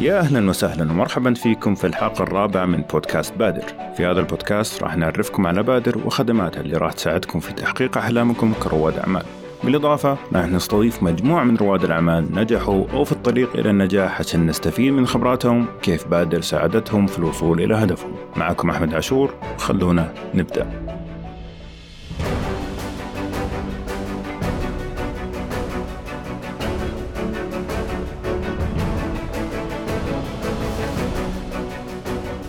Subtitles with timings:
[0.00, 3.64] يا أهلا وسهلا ومرحبا فيكم في الحلقة الرابعة من بودكاست بادر.
[3.96, 8.98] في هذا البودكاست راح نعرفكم على بادر وخدماتها اللي راح تساعدكم في تحقيق أحلامكم كرواد
[8.98, 9.22] أعمال.
[9.64, 14.92] بالإضافة راح نستضيف مجموعة من رواد الأعمال نجحوا أو في الطريق إلى النجاح عشان نستفيد
[14.92, 20.85] من خبراتهم كيف بادر ساعدتهم في الوصول إلى هدفهم معكم أحمد عاشور خلونا نبدأ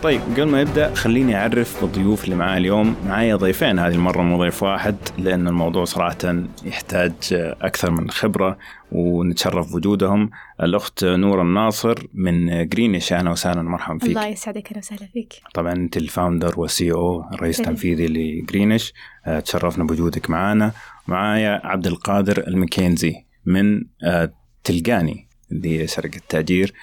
[0.08, 2.96] طيب قبل ما نبدأ خليني أعرف بالضيوف اللي معايا اليوم.
[3.08, 7.14] معايا ضيفين هذه المرة مو ضيف واحد لأن الموضوع صراحة يحتاج
[7.62, 8.58] أكثر من خبرة
[8.92, 10.30] ونتشرف بوجودهم.
[10.64, 14.10] الأخت نور الناصر من جرينش أهلا وسهلا مرحبا فيك.
[14.10, 15.34] الله يسعدك أهلا وسهلا فيك.
[15.54, 18.94] طبعا أنت ال founder وال CEO رئيس تنفيذي لجرينش
[19.26, 20.72] آه، تشرفنا بوجودك معنا
[21.08, 26.74] معايا عبد القادر المكينزي من آه، تلقاني اللي هي شركه تاجير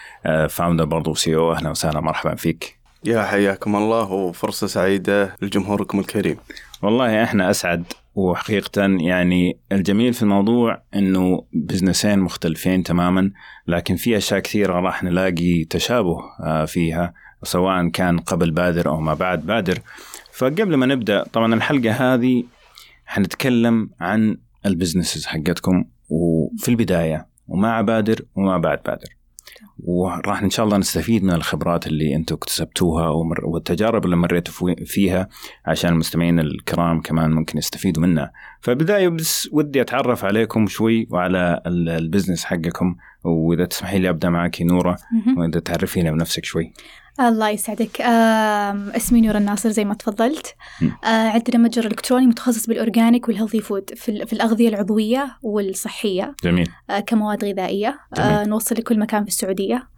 [0.49, 2.84] founder برضو CEO أهلا وسهلا مرحبا فيك.
[3.07, 6.37] يا حياكم الله وفرصة سعيدة لجمهوركم الكريم.
[6.83, 13.31] والله إحنا اسعد وحقيقة يعني الجميل في الموضوع انه business ين مختلفين تماما
[13.67, 19.15] لكن في اشياء كثيرة راح نلاقي تشابه آه، فيها سواء كان قبل بادر أو ما
[19.15, 19.79] بعد بادر.
[20.33, 22.45] فقبل ما نبدأ طبعا الحلقة هذه
[23.07, 24.37] حنتكلم عن
[24.67, 29.09] ال businesses حقتكم وفي البداية ومع بادر وما بعد بادر.
[29.79, 33.09] وراح إن شاء الله نستفيد من الخبرات اللي أنتم اكتسبتوها
[33.45, 35.29] والتجارب اللي مريتوا فيها
[35.67, 38.33] عشان المستمعين الكرام كمان ممكن يستفيدوا منها.
[38.61, 44.63] فبداية بس ودي أتعرف عليكم شوي وعلى ال business حقكم وإذا تسمحي لي أبدأ معك
[44.63, 44.99] نورة
[45.37, 46.73] وإذا تعرفينا بنفسك شوي.
[47.21, 48.01] الله يسعدك.
[48.01, 50.55] اسمي نور الناصر زي ما تفضلت.
[50.83, 56.35] آه عندنا متجر إلكتروني متخصص بال organic وال healthy food في, في الأغذية العضوية والصحية.
[56.45, 56.71] جميل.
[56.91, 57.99] آه كمواد غذائية.
[58.19, 59.95] آه نوصل لكل مكان في السعودية.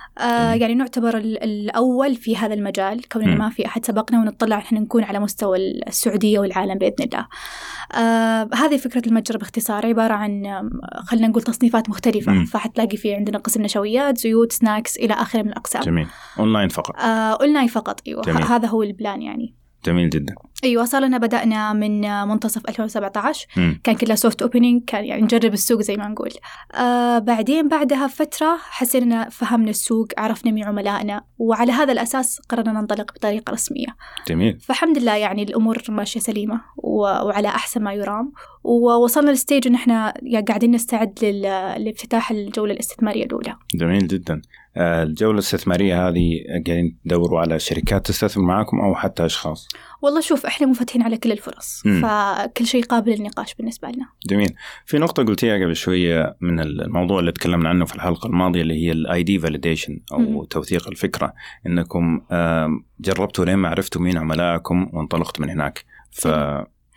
[0.55, 5.19] يعني نعتبر الأول في هذا المجال كوننا ما في أحد سبقنا ونطلع إحنا نكون على
[5.19, 7.26] مستوى السعودية والعالم بإذن الله.
[8.55, 10.43] هذه فكرة المتجر باختصار عبارة عن
[11.06, 12.44] خلينا نقول تصنيفات مختلفة.
[12.44, 15.82] فحتلاقي في عندنا قسم نشويات زيوت snacks إلى آخره من الأقسام.
[15.82, 16.06] جميل.
[16.38, 17.06] اونلاين فقط.
[17.06, 18.43] آه اونلاين فقط أيوه جميل.
[18.43, 19.55] هذا هو ال plan يعني.
[19.84, 20.34] جميل جدا.
[20.65, 23.72] أيوه صار لنا بدأنا من منتصف 2017 م.
[23.84, 26.31] كان كلها soft opening كان يعني نجرب السوق زي ما نقول.
[26.75, 33.15] آه بعدين بعدها فتره حسينا فهمنا السوق عرفنا مين عملائنا وعلى هذا الأساس قررنا ننطلق
[33.15, 33.87] بطريقة رسمية.
[34.28, 34.59] جميل.
[34.61, 38.33] فالحمد لله يعني الأمور ماشية سليمة وعلى أحسن ما يرام.
[38.65, 40.15] ووصلنا لستيج إن إحنا
[40.49, 41.25] قاعدين نستعد
[41.78, 43.56] لافتتاح الجولة الاستثمارية الأولى.
[43.75, 44.43] جميل جدا.
[44.77, 46.31] الجولة الاستثمارية هذه
[46.67, 49.69] قاعدين تدوروا على شركات تستثمر معاكم أو حتى أشخاص؟
[50.02, 52.02] والله شوف إحنا منفتحين على كل الفرص م.
[52.02, 54.06] فكل شيء قابل للنقاش بالنسبة لنا.
[54.26, 54.54] جميل.
[54.86, 58.92] في نقطة قلتيها قبل شوية من الموضوع اللي تكلمنا عنه في الحلقة الماضية اللي هي
[58.92, 60.44] ال idea validation أو م.
[60.44, 61.34] توثيق الفكرة.
[61.66, 62.20] إنكم
[63.00, 66.28] جربتوا لين ما عرفتوا مين عملائكم وانطلقتوا من هناك؟ ف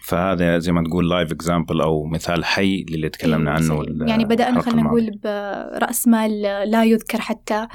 [0.01, 4.81] فهذا زي ما تقول live example أو مثال حي للي تكلمنا عنه يعني بدأنا خلينا
[4.81, 7.67] نقول براس مال لا يذكر حتى.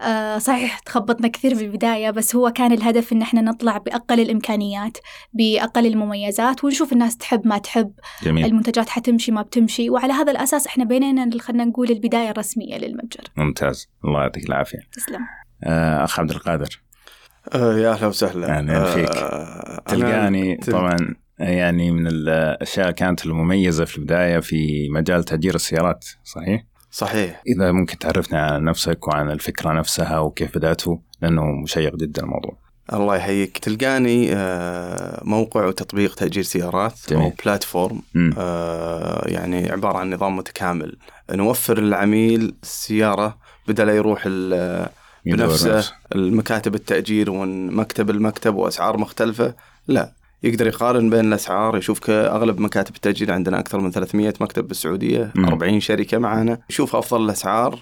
[0.00, 4.98] آه صحيح تخبطنا كثير في البداية بس هو كان الهدف إن إحنا نطلع بأقل الإمكانيات
[5.32, 8.44] بأقل المميزات ونشوف الناس تحب ما تحب جميل.
[8.44, 13.24] المنتجات حتمشي ما بتمشي وعلى هذا الأساس إحنا بنينا خلينا نقول البداية الرسمية للمتجر.
[13.36, 13.88] ممتاز.
[14.04, 14.78] الله يعطيك العافية.
[14.92, 15.20] تسلم.
[15.64, 16.80] آه أخ عبد القادر.
[17.54, 18.58] آه يا أهلا وسهلا.
[18.58, 19.16] أهلا فيك.
[19.16, 20.96] آه تلقاني طبعا
[21.38, 27.98] يعني من الأشياء كانت المميزة في البداية في مجال تأجير السيارات صحيح؟ صحيح إذا ممكن
[27.98, 32.58] تعرفنا عن نفسك وعن الفكرة نفسها وكيف بداته لأنه مشيق جدا الموضوع.
[32.92, 34.30] الله يحييك تلقاني
[35.22, 37.22] موقع وتطبيق تأجير سيارات جميل.
[37.22, 38.02] أو بلاتفورم
[39.26, 40.96] يعني عبارة عن نظام متكامل
[41.30, 44.28] نوفر للعميل السيارة بدل يروح
[45.26, 49.54] بنفسه المكاتب التأجير ومكتب المكتب وأسعار مختلفة
[49.88, 50.12] لا
[50.46, 51.76] يقدر يقارن بين الأسعار.
[51.76, 55.44] يشوف كاغلب مكاتب التأجير عندنا أكثر من 300 مكتب بالسعودية م.
[55.44, 57.78] 40 شركة معنا يشوف أفضل الأسعار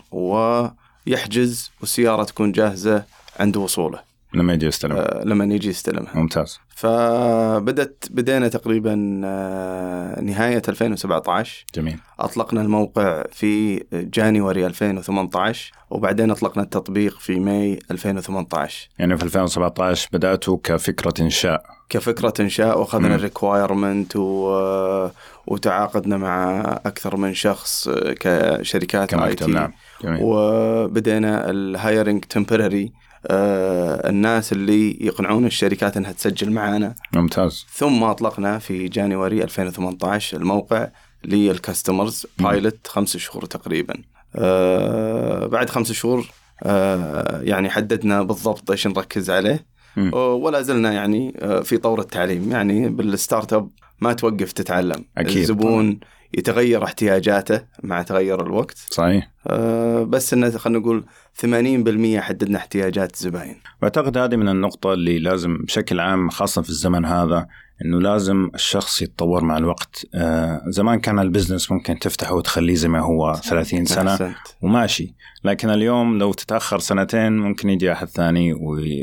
[1.06, 3.04] ويحجز والسيارة تكون جاهزة
[3.40, 4.14] عند وصوله.
[4.34, 4.92] لما يجي يستلم.
[4.96, 6.16] آه لما يجي يستلمها.
[6.16, 6.58] ممتاز.
[6.76, 11.98] فبدت بدينا تقريبا آه نهاية 2017 جميل.
[12.20, 20.58] أطلقنا الموقع في January 2018 وبعدين أطلقنا التطبيق في May 2018 يعني في 2017 بداتوا
[20.62, 21.73] كفكرة إنشاء.
[21.88, 25.10] كفكرة انشاء وأخذنا ال requirement و...
[25.46, 27.88] وتعاقدنا مع أكثر من شخص
[28.20, 29.72] كشركات IT نعم.
[30.02, 30.20] جميل.
[30.22, 32.92] وبدينا ال hiring temporary
[33.26, 37.66] آه الناس اللي يقنعون الشركات إنها تسجل معنا ممتاز.
[37.72, 40.88] ثم أطلقنا في January 2018 الموقع
[41.24, 43.94] لل customers pilot خمس شهور تقريبا.
[44.36, 46.26] آه بعد خمس شهور
[46.62, 49.73] آه، يعني حددنا بالضبط إيش نركز عليه.
[50.14, 52.50] ولا زلنا يعني آه، في طور التعليم.
[52.50, 55.04] يعني بال startup ما توقف تتعلم.
[55.18, 55.36] أكيد.
[55.36, 56.00] الزبون
[56.34, 58.78] يتغير احتياجاته مع تغير الوقت.
[58.90, 59.30] صحيح.
[59.46, 61.04] أه بس إنه خلينا نقول
[61.34, 63.56] 80% حددنا احتياجات الزباين.
[63.82, 67.46] واعتقد هذه من النقطة اللي لازم بشكل عام خاصة في الزمن هذا
[67.84, 70.06] إنه لازم الشخص يتطور مع الوقت.
[70.14, 74.36] آه زمان كان البزنس ممكن تفتحه وتخليه زي ما هو 30 سنة أحسنت.
[74.62, 75.14] وماشي.
[75.44, 78.54] لكن اليوم لو تتأخر سنتين ممكن يجي أحد ثاني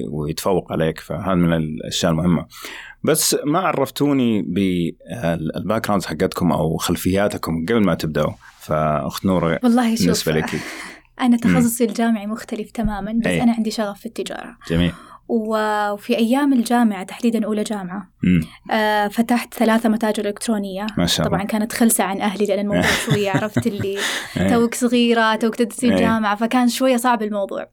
[0.10, 1.00] ويتفوق عليك.
[1.00, 2.46] فهذا من الأشياء المهمة.
[3.04, 8.34] بس ما عرفتوني بال backgrounds حقتكم أو خلفياتكم قبل ما تبدأوا.
[8.60, 10.60] فأخت نورة والله شوف بالنسبة لك.
[11.22, 13.44] أنا تخصصي الجامعي مختلف تماما بس أي.
[13.44, 14.58] أنا عندي شغف في التجارة.
[14.70, 14.92] جميل.
[15.32, 18.10] وفي أيام الجامعة تحديدا أولى جامعة
[18.72, 20.88] آه فتحت ثلاثة متاجر إلكترونية.
[20.98, 21.38] ما شاء الله.
[21.38, 23.98] طبعا كانت خلسة عن أهلي لأن الموضوع شوية عرفت اللي
[24.50, 27.68] توك صغيرة توك تدرسي الجامعة فكان شوية صعب الموضوع.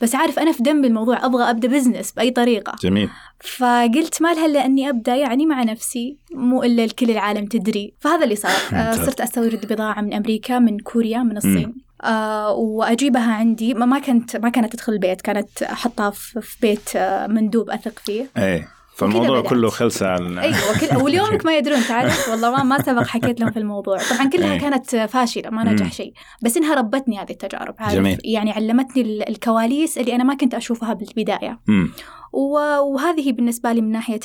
[0.00, 2.76] بس عارف أنا في دم الموضوع أبغى أبدأ بزنس بأي طريقة.
[2.82, 3.08] جميل.
[3.40, 7.94] فقلت ما لها إلا أني أبدأ يعني مع نفسي مو إلا الكل العالم تدري.
[8.00, 8.52] فهذا اللي صار.
[8.74, 11.85] آه صرت أستورد بضاعة من أمريكا من كوريا من الصين.
[12.04, 13.74] آه وأجيبها عندي.
[13.74, 18.30] ما كانت ما كانت تدخل البيت كانت أحطها في بيت آه مندوب أثق فيه.
[18.36, 23.06] إيه فالموضوع كله خلصة على أيوه كل واليومك ما يدرون تعرف؟ والله ما ما سبق
[23.06, 23.98] حكيت لهم في الموضوع.
[24.10, 24.60] طبعا كلها أيه.
[24.60, 26.12] كانت فاشلة ما نجح شيء.
[26.42, 27.74] بس إنها ربتني هذه التجارب.
[27.78, 28.18] عارف جميل.
[28.24, 31.60] يعني علمتني الكواليس اللي أنا ما كنت أشوفها بالبداية.
[31.68, 31.92] مم.
[32.32, 34.20] وهذه بالنسبة لي من ناحية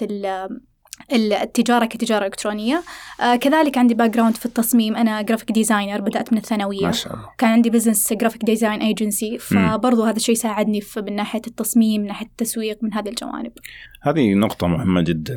[1.14, 2.84] التجارة كتجارة إلكترونية.
[3.22, 4.96] آه كذلك عندي background في التصميم.
[4.96, 6.86] أنا graphic designer بدأت من الثانوية.
[6.86, 7.30] ما شاء الله.
[7.38, 12.08] كان عندي business graphic design agency فبرضو هذا الشيء ساعدني في من ناحية التصميم من
[12.08, 13.52] ناحية التسويق من هذه الجوانب.
[14.02, 15.36] هذه نقطة مهمة جدا.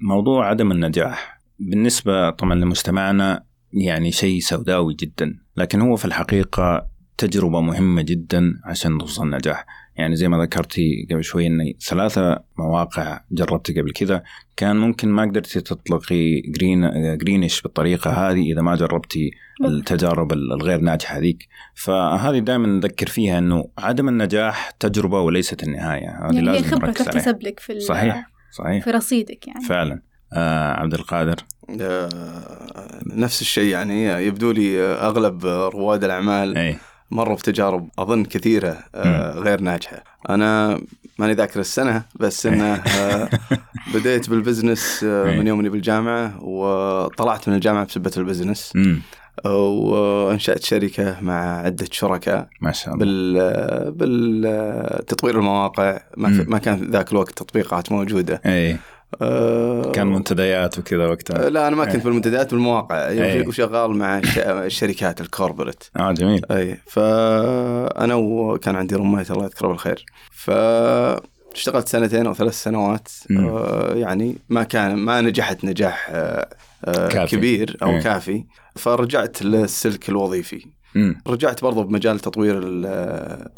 [0.00, 1.40] موضوع عدم النجاح.
[1.58, 5.38] بالنسبة طبعا لمجتمعنا يعني شيء سوداوي جدا.
[5.56, 6.86] لكن هو في الحقيقة
[7.18, 9.66] تجربة مهمة جدا عشان نوصل النجاح
[9.96, 14.22] يعني زي ما ذكرتي قبل شوي اني ثلاثة مواقع جربت قبل كذا
[14.56, 19.30] كان ممكن ما قدرتي تطلقي جرين جرينش بالطريقة هذه إذا ما جربتي
[19.64, 21.48] التجارب الغير ناجحة هذيك.
[21.74, 26.08] فهذه دائما نذكر فيها أنه عدم النجاح تجربة وليست النهاية.
[26.08, 28.84] هذه يعني لازم خبرة تحتسب لك في صحيح صحيح.
[28.84, 29.60] في رصيدك يعني.
[29.60, 30.02] فعلا.
[30.32, 31.36] آه عبد القادر.
[31.80, 36.76] آه نفس الشيء يعني يبدو لي أغلب رواد الأعمال أي.
[37.10, 40.04] مروا بتجارب أظن كثيرة آه، غير ناجحة.
[40.28, 40.80] أنا
[41.18, 43.28] ماني ذاكر السنة بس إنه آه،
[43.94, 48.72] بديت بال business آه، من يوم إني بالجامعة وطلعت من الجامعة بسبة ال business.
[49.44, 52.48] وانشأت شركة مع عدة شركاء.
[52.60, 53.04] ما شاء الله.
[53.04, 56.00] بال بالتطوير المواقع.
[56.16, 58.40] ما, ما كان ذاك الوقت تطبيقات موجودة.
[58.46, 58.76] اي
[59.22, 61.50] آه، كان منتديات وكذا وقتها.
[61.50, 66.42] لا أنا ما كنت بالمنتديات بالمواقع يعني وشغال مع الشركات ال corporate آه جميل.
[66.50, 70.04] اي فانا وكان عندي roommate الله يذكره بالخير.
[70.32, 70.50] ف
[71.54, 73.08] اشتغلت سنتين أو ثلاث سنوات.
[73.38, 76.48] آه يعني ما كان ما نجحت نجاح آه,
[76.84, 77.36] كافي.
[77.36, 78.00] كبير أو أي.
[78.00, 78.44] كافي.
[78.76, 80.66] فرجعت للسلك الوظيفي.
[80.96, 81.20] مم.
[81.26, 82.60] رجعت برضو بمجال تطوير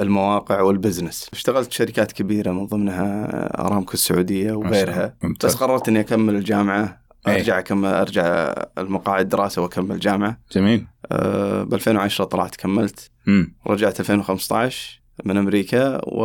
[0.00, 1.29] المواقع وال business.
[1.32, 3.29] اشتغلت شركات كبيرة من ضمنها
[3.67, 5.14] أرامكو السعودية وغيرها.
[5.44, 7.35] بس قررت أني أكمل الجامعة إيه.
[7.35, 10.39] أرجع اكمل أرجع لمقاعد الدراسة وأكمل جامعة.
[10.53, 10.86] جميل.
[11.13, 13.10] أه ب 2010 طلعت كملت.
[13.27, 13.55] مم.
[13.67, 16.24] رجعت 2015 من أمريكا و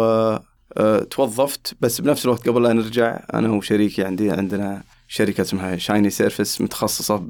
[0.78, 1.76] أه توظفت.
[1.82, 7.24] بس بنفس الوقت قبل لا نرجع أنا وشريكي عندي عندنا شركة اسمها Shiny Service متخصصة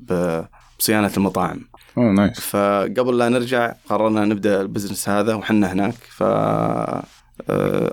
[0.83, 1.61] بصيانه المطاعم.
[1.97, 5.93] أوه nice فقبل لا نرجع قررنا نبدأ ال business هذا وحنا هناك.
[5.93, 7.03] ف آه،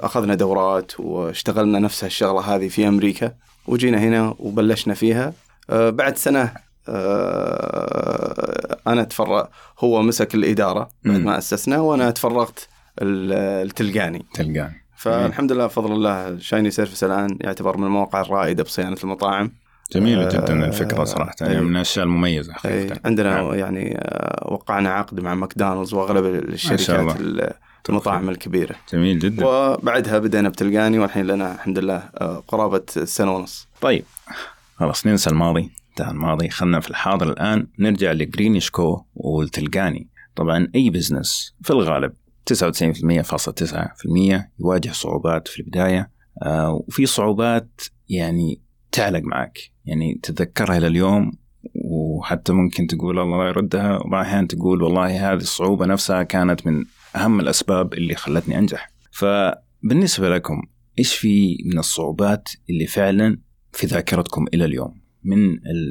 [0.06, 3.32] أخذنا دورات واشتغلنا نفس الشغله هذه في أمريكا
[3.66, 5.32] وجينا هنا وبلشنا فيها.
[5.70, 6.52] آه، بعد سنة
[6.88, 9.44] آه، أنا تفرغت
[9.78, 12.68] هو مسك الإدارة بعد ما أسسنا وأنا تفرغت
[12.98, 14.24] التلقاني.
[14.34, 14.84] تلقاني.
[14.96, 19.52] فالحمد لله بفضل الله Shiny Service الآن يعتبر من المواقع الرائدة بصيانة المطاعم.
[19.92, 23.54] جميلة آه جدا الفكرة صراحة يعني من الأشياء المميزة حقيقة عندنا نعم.
[23.54, 27.16] يعني آه وقعنا عقد مع ماكدونالدز وأغلب الشركات
[27.88, 28.74] المطاعم الكبيرة.
[28.92, 29.46] جميل جدا.
[29.46, 33.68] وبعدها بدينا بتلقاني والحين لنا الحمد لله آه قرابة سنة ونص.
[33.80, 34.04] طيب
[34.76, 36.48] خلاص ننسى الماضي انتهى الماضي.
[36.48, 42.12] خلنا في الحاضر الآن نرجع ل Greenish Co والتلقاني طبعا أي business في الغالب
[42.52, 46.10] 99.9% يواجه صعوبات في البداية
[46.68, 48.60] وفي صعوبات يعني
[48.92, 49.58] تعلق معك.
[49.84, 51.32] يعني تتذكرها إلى اليوم
[51.74, 56.84] وحتى ممكن تقول الله يردها وبعض الأحيان تقول والله هذه الصعوبة نفسها كانت من
[57.16, 58.90] أهم الأسباب اللي خلتني أنجح.
[59.12, 60.62] فبالنسبة لكم
[60.98, 63.38] إيش في من الصعوبات اللي فعلا
[63.72, 65.48] في ذاكرتكم إلى اليوم؟ من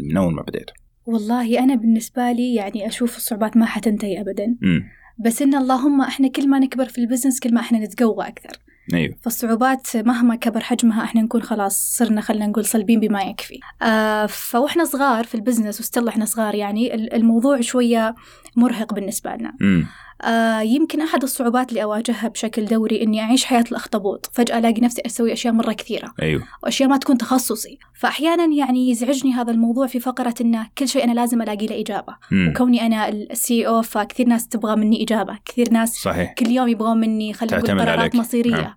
[0.08, 0.72] من أول ما بديت
[1.06, 4.48] والله أنا بالنسبة لي يعني أشوف الصعوبات ما حتنتهي ابدا.
[4.48, 4.80] م.
[5.26, 8.60] بس إن اللهم إحنا كل ما نكبر في ال business كل ما إحنا نتقوى أكثر.
[8.94, 9.16] أيوه.
[9.22, 13.60] فالصعوبات مهما كبر حجمها إحنا نكون خلاص صرنا خلينا نقول صلبين بما يكفي.
[13.82, 18.16] آه فوإحنا صغار في ال business و still إحنا صغار يعني الموضوع شوية
[18.60, 19.54] مرهق بالنسبة لنا.
[19.62, 19.88] امم
[20.22, 24.30] آه يمكن أحد الصعوبات اللي أواجهها بشكل دوري إني أعيش حياة الأخطبوط.
[24.34, 26.14] فجأة ألاقي نفسي أسوي أشياء مرة كثيرة.
[26.22, 26.44] أيوه.
[26.64, 27.80] وأشياء ما تكون تخصصي.
[27.94, 32.16] فأحيانا يعني يزعجني هذا الموضوع في فقرة إنه كل شيء أنا لازم ألاقي له إجابة.
[32.32, 32.50] مم.
[32.50, 35.38] وكوني أنا السي أو فكثير ناس تبغى مني إجابة.
[35.46, 36.34] كثير ناس صحيح.
[36.34, 38.16] كل يوم يبغون مني خلينا نقول قرارات عليك.
[38.16, 38.52] مصيرية.
[38.52, 38.74] نعم.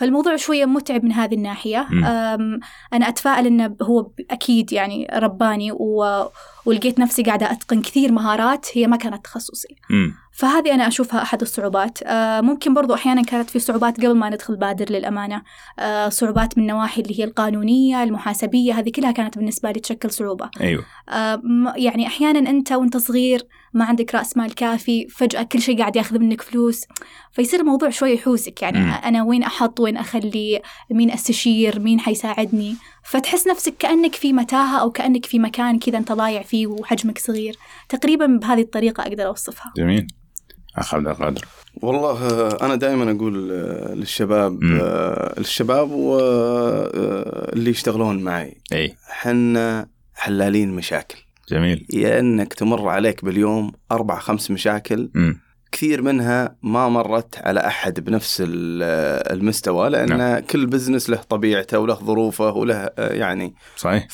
[0.00, 1.88] فالموضوع شوية متعب من هذه الناحية.
[2.92, 6.04] أنا أتفائل أنه هو أكيد يعني رباني و...
[6.66, 9.76] ولقيت نفسي قاعدة أتقن كثير مهارات هي ما كانت تخصصي.
[10.40, 11.98] فهذه أنا أشوفها أحد الصعوبات.
[12.02, 15.42] آه ممكن برضو أحيانا كانت في صعوبات قبل ما ندخل بادر للأمانة.
[15.78, 20.50] آه صعوبات من النواحي اللي هي القانونية المحاسبية هذه كلها كانت بالنسبة لي تشكل صعوبة.
[20.60, 20.84] أيوه.
[21.08, 25.78] آه م- يعني أحيانا أنت وأنت صغير ما عندك رأس مال كافي فجأة كل شيء
[25.78, 26.84] قاعد ياخذ منك فلوس
[27.32, 28.62] فيصير الموضوع شوي يحوسك.
[28.62, 28.90] يعني مم.
[28.90, 34.90] أنا وين أحط وين أخلي مين أستشير مين حيساعدني؟ فتحس نفسك كأنك في متاهة أو
[34.90, 37.56] كأنك في مكان كذا أنت ضايع فيه وحجمك صغير.
[37.88, 39.72] تقريبا بهذه الطريقة أقدر أوصفها.
[39.76, 40.06] جميل.
[40.76, 41.44] أخ عبد القادر.
[41.82, 44.78] والله آه، أنا دائما أقول آه، للشباب مم.
[44.82, 48.56] آه، للشباب واللي يشتغلون معي.
[48.72, 48.96] إي.
[49.08, 51.18] حنا حلالين مشاكل.
[51.48, 51.86] جميل.
[51.92, 55.40] يا إنك تمر عليك باليوم أربع خمس مشاكل امم
[55.72, 60.38] كثير منها ما مرت على أحد بنفس ال- المستوى لأن نعم.
[60.38, 64.06] كل بزنس له طبيعته وله ظروفه وله يعني صحيح.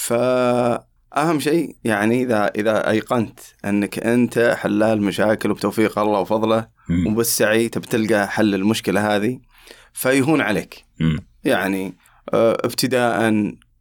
[1.16, 7.06] فأهم شيء يعني إذا إذا أيقنت أنك أنت حلال مشاكل وبتوفيق الله وفضله مم.
[7.06, 9.40] وبالسعي تبي تلقى حل المشكلة هذه
[9.92, 11.18] فيهون عليك مم.
[11.44, 11.94] يعني
[12.34, 13.30] آه، ابتداء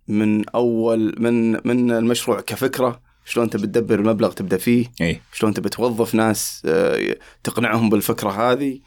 [0.08, 5.70] من أول من من المشروع كفكرة شلون تبي تدبر المبلغ تبدأ فيه اي شلون تبي
[5.70, 8.80] توظف ناس آه، تقنعهم بالفكرة هذه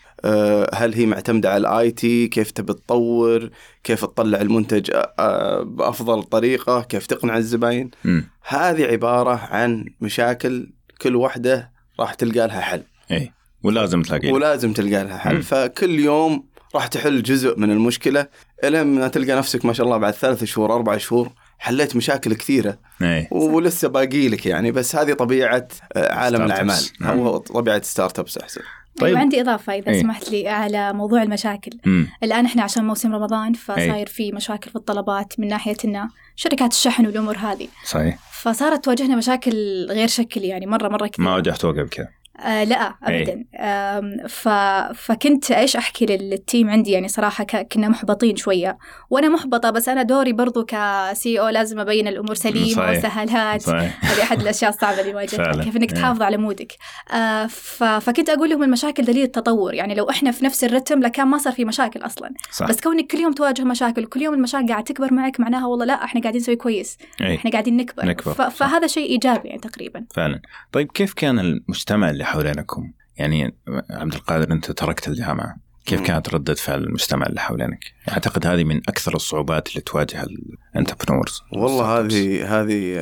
[0.75, 3.51] هل هي معتمدة على ال IT؟ كيف تبي تطور؟
[3.85, 10.71] كيف تطلع المنتج آه، آه، بأفضل طريقة؟ كيف تقنع الزباين؟ امم هذه عبارة عن مشاكل
[11.01, 12.83] كل واحدة راح تلقى لها حل.
[13.11, 13.33] إي.
[13.63, 15.35] ولازم تلاقي ولازم تلقى لها حل.
[15.35, 15.41] مم.
[15.41, 18.27] فكل يوم راح تحل جزء من المشكلة
[18.65, 22.79] إلى ما تلقى نفسك ما شاء الله بعد ثلاث شهور أربع شهور حليت مشاكل كثيرة.
[23.03, 23.29] إي.
[23.31, 24.73] ولسه باقي لك يعني.
[24.73, 26.83] بس هذه طبيعة آه، عالم الأعمال.
[27.01, 27.19] نعم.
[27.21, 28.61] أو طبيعة startups أحسن.
[29.01, 29.15] طيب.
[29.15, 30.03] وعندي إضافة إذا إيه.
[30.03, 33.53] سمحت لي على موضوع المشاكل امم الآن إحنا عشان موسم رمضان.
[33.53, 39.17] فصاير في مشاكل في الطلبات من ناحية إن شركات الشحن والأمور هذه صحيح فصارت تواجهنا
[39.17, 42.09] مشاكل غير شكل يعني مرة مرة كثير ما واجهتوه قبل كذا
[42.41, 43.23] آه لا إيه.
[43.23, 43.45] ابدا.
[43.57, 44.49] آم، ف...
[44.95, 47.69] فكنت إيش أحكي للتيم عندي؟ يعني صراحة ك...
[47.73, 48.79] كنا محبطين شوية.
[49.11, 52.99] وأنا محبطة بس أنا دوري برضو كسي أو لازم أبين الأمور سليمة صحيح.
[52.99, 54.05] وسهالات صحيح.
[54.05, 55.65] هذه أحد الأشياء الصعبة اللي واجهتها.
[55.65, 55.99] كيف إنك إيه.
[55.99, 56.73] تحافظ على مودك.
[57.15, 57.85] آه ف...
[57.85, 59.75] فكنت أقول لهم المشاكل دليل التطور.
[59.75, 62.31] يعني لو إحنا في نفس الرتم لكان ما صار في مشاكل أصلا.
[62.51, 62.69] صح.
[62.69, 66.05] بس كونك كل يوم تواجه مشاكل وكل يوم المشاكل قاعد تكبر معك معناها والله لا
[66.05, 66.99] إحنا قاعدين نسوي كويس.
[67.21, 68.43] اي إحنا قاعدين نكبر, نكبر، ف...
[68.43, 70.05] فهذا شيء إيجابي يعني تقريبا.
[70.15, 70.41] فعلا.
[70.73, 73.55] طيب كيف كان المجتمع اللي حوالينكم يعني
[73.91, 75.57] عبد القادر انت تركت الجامعة.
[75.87, 76.01] كيف.
[76.01, 80.27] كانت ردة فعل المجتمع اللي حوالينك؟ أعتقد هذه من أكثر الصعوبات اللي تواجه
[80.75, 82.95] ال entrepreneurs والله هذه هذه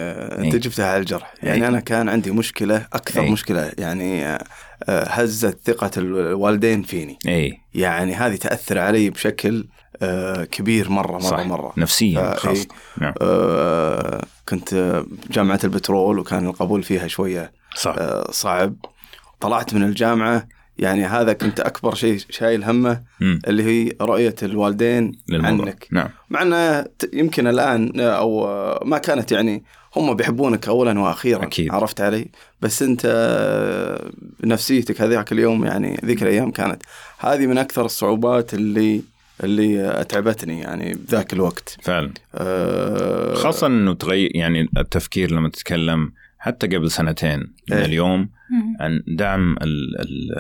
[0.45, 0.57] انت.
[0.57, 1.35] جبتها على الجرح.
[1.43, 1.69] يعني إيه.
[1.69, 3.31] أنا كان عندي مشكلة أكثر إيه.
[3.31, 4.45] مشكلة يعني آه،
[4.89, 7.19] آه، هزت ثقة الوالدين فيني.
[7.29, 9.69] اي يعني هذه تأثر علي بشكل
[10.03, 11.73] آه، كبير مرة مرة صح مرة.
[11.77, 12.69] نفسيا خاصة.
[13.01, 13.13] نعم.
[14.49, 17.95] كنت جامعة البترول وكان القبول فيها شوية صح.
[17.99, 18.77] آه، صعب.
[19.41, 23.03] طلعت من الجامعة يعني هذا كنت أكبر شيء شايل همه.
[23.23, 25.67] اللي هي رؤية الوالدين للموضوع.
[25.67, 25.89] عنك.
[25.93, 26.09] نعم.
[26.31, 28.47] مع إنه يمكن الآن أو
[28.85, 29.63] ما كانت يعني
[29.97, 31.73] هم بيحبونك اولا وأخيرا أكيد.
[31.73, 32.27] عرفت علي؟
[32.63, 33.07] بس أنت
[34.45, 36.83] نفسيتك هذاك اليوم يعني ذيك الأيام كانت.
[37.19, 39.03] هذه من أكثر الصعوبات اللي
[39.45, 41.77] اللي أتعبتني يعني بذاك الوقت.
[41.83, 42.13] فعلا.
[42.35, 47.39] أه خاصة إنه تغير يعني التفكير لما تتكلم حتى قبل سنتين
[47.71, 47.85] من إيه.
[47.85, 48.31] اليوم.
[48.81, 50.33] عن دعم ال- ال-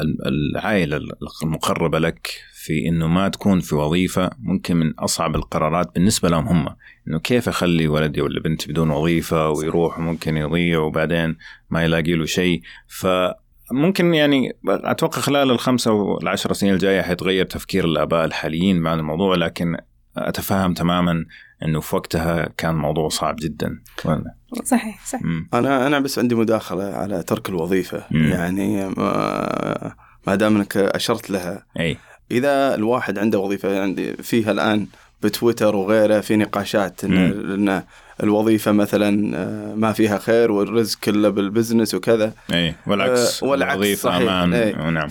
[0.00, 1.00] ال- العائلة
[1.42, 6.66] المقربة لك في إنه ما تكون في وظيفة ممكن من أصعب القرارات بالنسبة لهم هم.
[7.08, 11.36] إنه كيف أخلي ولدي ولا بنتي بدون وظيفة ويروح وممكن يضيع وبعدين
[11.70, 12.62] ما يلاقي له شيء.
[12.88, 19.76] فممكن يعني أتوقع خلال الخمسة والعشر سنين الجاية حيتغير تفكير الآباء الحاليين مع الموضوع لكن
[20.16, 21.24] أتفهم تماما
[21.62, 23.82] إنه في وقتها كان موضوع صعب جدا.
[24.04, 25.48] ولا صحيح صح مم.
[25.54, 28.28] أنا أنا بس عندي مداخلة على ترك الوظيفة مم.
[28.28, 29.94] يعني ما,
[30.26, 31.96] ما دام إنك أشرت لها أي
[32.30, 34.86] إذا الواحد عنده وظيفة عندي فيها الآن
[35.22, 37.16] بتويتر وغيره في نقاشات مم.
[37.54, 37.84] انه
[38.22, 43.74] الوظيفة مثلا آه، ما فيها خير والرزق كله بال business وكذا أي والعكس آه، والعكس
[43.74, 44.30] الوظيفة صحيح.
[44.30, 44.90] أمان إيه.
[44.90, 45.08] نعم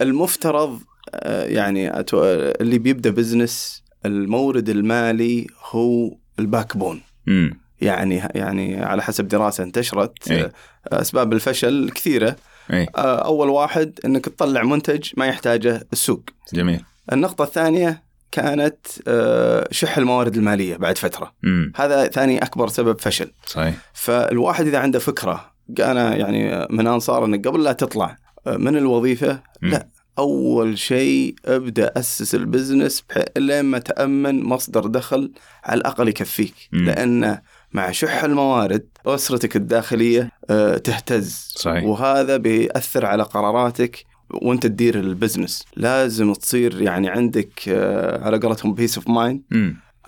[0.00, 0.80] فالمفترض
[1.14, 2.14] آه، يعني أتو-
[2.60, 10.30] اللي بيبدأ business المورد المالي هو ال backbone امم يعني يعني على حسب دراسة انتشرت
[10.30, 10.52] إيه.
[10.92, 12.36] آه، أسباب الفشل كثيرة.
[12.72, 16.22] اي آه، أول واحد إنك تطلع منتج ما يحتاجه السوق.
[16.52, 16.84] جميل.
[17.12, 18.02] النقطة الثانية
[18.32, 18.76] كانت
[19.08, 21.32] آه، شح الموارد المالية بعد فترة.
[21.44, 23.30] امم هذا ثاني أكبر سبب فشل.
[23.46, 23.74] صحيح.
[23.94, 28.16] فالواحد إذا عنده فكرة أنا يعني من أنصار إنك قبل لا تطلع
[28.46, 29.70] من الوظيفة؟ مم.
[29.70, 29.88] لا.
[30.18, 35.32] أول شيء أبدأ أسس البزنس بح- لين ما تأمن مصدر دخل
[35.64, 36.54] على الأقل يكفيك.
[36.72, 36.84] مم.
[36.86, 37.38] لأن
[37.72, 41.52] مع شح الموارد أسرتك الداخلية آه، تهتز.
[41.56, 41.84] صحيح.
[41.84, 45.64] وهذا بيأثر على قراراتك وأنت تدير البزنس.
[45.76, 49.42] لازم تصير يعني عندك آه، على قولتهم peace of mind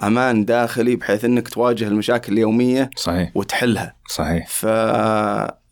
[0.02, 3.30] أمان داخلي بحيث إنك تواجه المشاكل اليومية صحيح.
[3.34, 3.94] وتحلها.
[4.10, 4.48] صحيح.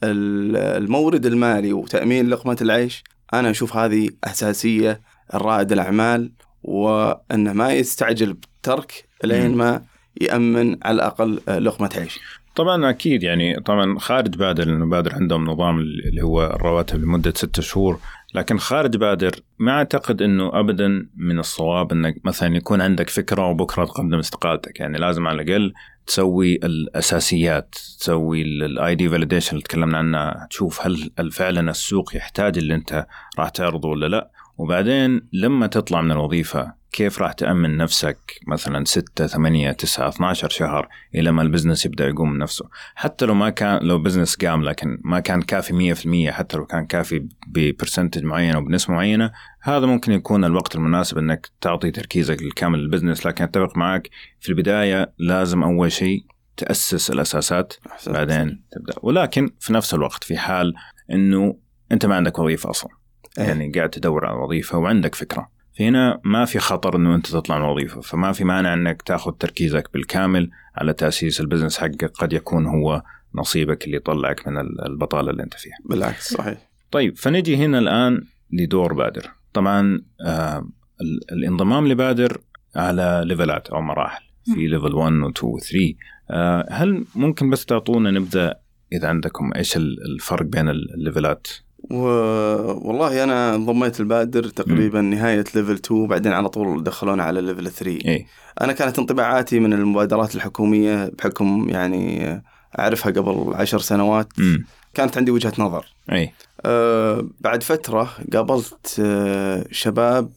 [0.01, 5.01] فالمورد المالي وتأمين لقمة العيش أنا أشوف هذه أساسية
[5.35, 9.55] لرائد الأعمال وأنه ما يستعجل بالترك لين.
[9.55, 9.83] ما
[10.21, 12.19] يأمن على الأقل لقمة عيش.
[12.57, 17.63] طبعا أكيد يعني طبعا خارج بادر لأنه بادر عندهم نظام اللي هو الرواتب لمدة ستة
[17.63, 17.99] شهور.
[18.35, 23.85] لكن خارج بادر ما أعتقد إنه ابدا من الصواب إنك مثلا يكون عندك فكرة وبكرة
[23.85, 24.81] تقدم استقالتك.
[24.81, 25.73] يعني لازم على الأقل
[26.07, 32.59] تسوي الأساسيات تسوي ال idea validation اللي تكلمنا عنها تشوف هل هل فعلا السوق يحتاج
[32.59, 33.07] اللي أنت
[33.39, 34.31] راح تعرضه ولا لا.
[34.59, 40.89] وبعدين لما تطلع من الوظيفة كيف راح تأمن نفسك مثلا 6 8 9 12 شهر
[41.15, 44.63] إلى ما ال business يبدأ يقوم من نفسه حتى لو ما كان لو business قام
[44.63, 45.95] لكن ما كان كافي
[46.31, 51.19] 100% حتى لو كان كافي ب percentage معين وبنسبة معينة هذا ممكن يكون الوقت المناسب
[51.19, 54.11] إنك تعطي تركيزك الكامل لل business لكن أتفق معك
[54.41, 56.25] في البداية لازم أول شيء
[56.57, 58.15] تأسس الأساسات أحسنت.
[58.15, 60.75] بعدين تبدأ ولكن في نفس الوقت في حال
[61.11, 61.59] إنه
[61.93, 62.91] أنت ما عندك وظيفة أصلا
[63.39, 63.45] إيه.
[63.45, 67.65] يعني قاعد تدور على وظيفة وعندك فكرة فهنا ما في خطر إنه أنت تطلع من
[67.65, 72.67] الوظيفة فما في مانع إنك تاخذ تركيزك بالكامل على تأسيس ال business حقك قد يكون
[72.67, 73.03] هو
[73.35, 76.59] نصيبك اللي يطلعك من البطالة اللي أنت فيها بالعكس صحيح.
[76.91, 78.21] طيب فنجي هنا الآن
[78.53, 80.59] لدور بادر طبعا آه
[81.01, 82.39] ال- الانضمام لبادر
[82.77, 85.95] على ليفلات أو مراحل في level 1 و 2 و 3
[86.31, 88.55] آه هل ممكن بس تعطونا نبدأ
[88.93, 91.47] إذا عندكم إيش ال- الفرق بين الليفلات.
[91.91, 97.91] والله أنا انضميت لبادر تقريبا نهاية level 2 بعدين على طول دخلونا على level 3
[97.91, 98.27] إيه.
[98.61, 102.43] أنا كانت انطباعاتي من المبادرات الحكومية بحكم يعني
[102.79, 105.87] أعرفها قبل عشر سنوات امم كانت عندي وجهة نظر.
[106.13, 106.33] أي
[106.65, 110.31] أه بعد فترة قابلت أه شباب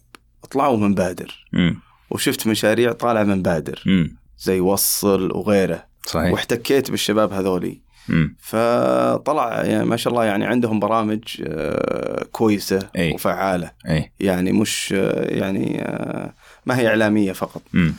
[0.52, 1.46] طلعوا من بادر.
[1.54, 3.84] امم وشفت مشاريع طالعة من بادر.
[3.88, 5.84] امم زي وصل وغيره.
[6.06, 6.32] صحيح.
[6.32, 7.82] واحتكيت بالشباب هذولي.
[8.40, 13.12] فطلع يعني ما شاء الله يعني عندهم برامج أه كويسة أي.
[13.14, 13.72] وفعالة.
[13.90, 14.12] أي.
[14.20, 16.34] يعني مش أه يعني أه
[16.66, 17.62] ما هي إعلامية فقط.
[17.76, 17.94] امم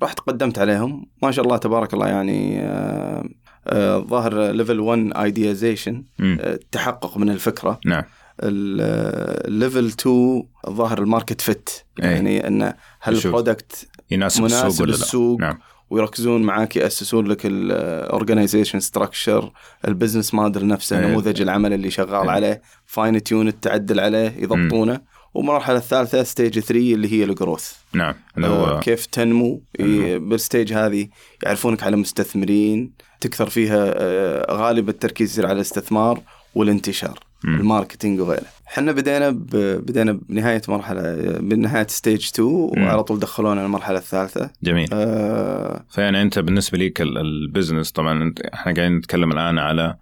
[0.00, 1.06] فرحت قدمت عليهم.
[1.22, 3.24] ما شاء الله تبارك الله يعني آه،
[3.66, 7.80] آه، ظاهر level 1 ideation امم التحقق من الفكرة.
[7.86, 8.02] نعم.
[8.40, 11.70] ال level 2 ظاهر ال market fit
[12.02, 12.08] أي.
[12.12, 13.16] يعني إن هل.
[13.16, 15.58] ال product يناسب السوق ولا لا؟ السوق؟ نعم.
[15.92, 19.52] ويركزون معاك يأسسون لك ال organization structure
[19.88, 21.06] ال business model نفسه أي.
[21.06, 22.34] نموذج العمل اللي شغال أي.
[22.34, 25.00] عليه fine tune التعدل عليه يضبطونه
[25.34, 29.62] والمرحله الثالثة stage 3 اللي هي ال growth نعم اللي آه، هو كيف تنمو.
[29.80, 31.08] ي- بال stage هذه
[31.42, 36.20] يعرفونك على مستثمرين تكثر فيها آه، غالب التركيز على الاستثمار
[36.54, 37.18] والانتشار.
[37.44, 38.44] ال marketing وغيره.
[38.68, 39.46] إحنا بدينا ب...
[39.86, 41.02] بدينا بنهاية مرحلة
[41.38, 44.50] بنهايه stage 2 وعلى طول دخلونا المرحلة الثالثة.
[44.62, 44.88] جميل.
[44.92, 49.96] آه فيعني أنت بالنسبة ليك ال- ال business طبعا انت إحنا قاعدين نتكلم الآن على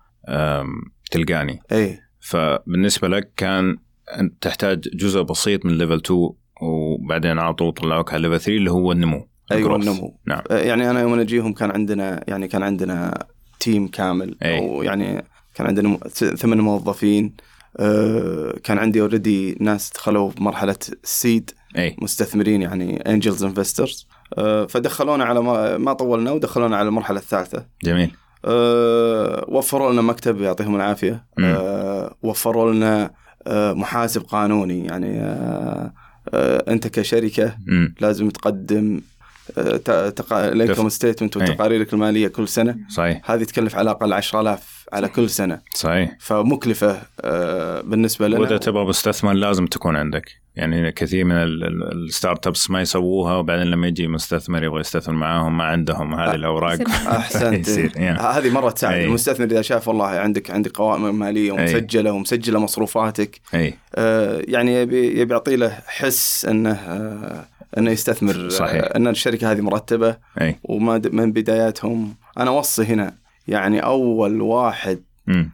[1.10, 1.60] تلقاني.
[1.72, 1.98] إي.
[2.20, 3.76] فبالنسبة لك كان
[4.18, 6.30] انت تحتاج جزء بسيط من level 2
[6.62, 9.76] وبعدين على طول طلعوك على level 3 اللي هو النمو أيوه.
[9.76, 10.42] النمو نعم.
[10.50, 13.26] آه، يعني أنا يوم نجيهم كان عندنا يعني كان عندنا
[13.60, 14.36] team كامل.
[14.42, 14.58] أي.
[14.58, 15.24] أو يعني
[15.54, 15.98] كان عندنا
[16.36, 17.32] ثمان موظفين
[17.76, 21.96] آه، كان عندي already ناس دخلوا بمرحله ال seed إي.
[22.02, 24.06] مستثمرين يعني angels investors
[24.68, 27.66] فدخلونا على ما- ما طولنا ودخلونا على المرحلة الثالثة.
[27.84, 28.10] جميل.
[28.44, 31.24] أه، وفروا لنا مكتب يعطيهم العافية.
[32.22, 33.10] وفروا لنا
[33.48, 34.84] محاسب قانوني.
[34.86, 35.20] يعني
[36.68, 37.54] أنت كشركة
[38.00, 39.00] لازم تقدم
[40.16, 40.48] تقا...
[40.48, 41.42] ال income statement أي.
[41.42, 42.76] وتقاريرك المالية كل سنة.
[42.88, 43.30] صحيح.
[43.30, 45.60] هذه تكلف على الأقل 10000 على كل سنة.
[45.74, 46.16] صحيح.
[46.20, 48.40] فمكلفة أه، بالنسبة لنا.
[48.40, 50.40] وإذا تبغى مستثمر لازم تكون عندك.
[50.56, 51.36] يعني كثير من
[51.92, 56.14] ال startups ما يسووها وبعدين لما يجي مستثمر يبغى يستثمر معاهم ما عندهم.
[56.14, 56.80] هذه الأوراق.
[56.88, 57.68] أحسنت.
[58.36, 63.40] هذه مرة تساعد المستثمر إذا شاف والله عندك عندك قوائم مالية ومسجلة ومسجلة مصروفاتك.
[63.54, 63.74] أي.
[63.94, 67.44] آه يعني يبي يبي يعطي له حس إنه آه
[67.78, 68.88] إنه يستثمر صحيح.
[68.96, 70.56] إن الشركة هذه مرتبة أي.
[70.64, 73.14] وما من بداياتهم أنا اوصي هنا
[73.48, 75.44] يعني أول واحد م.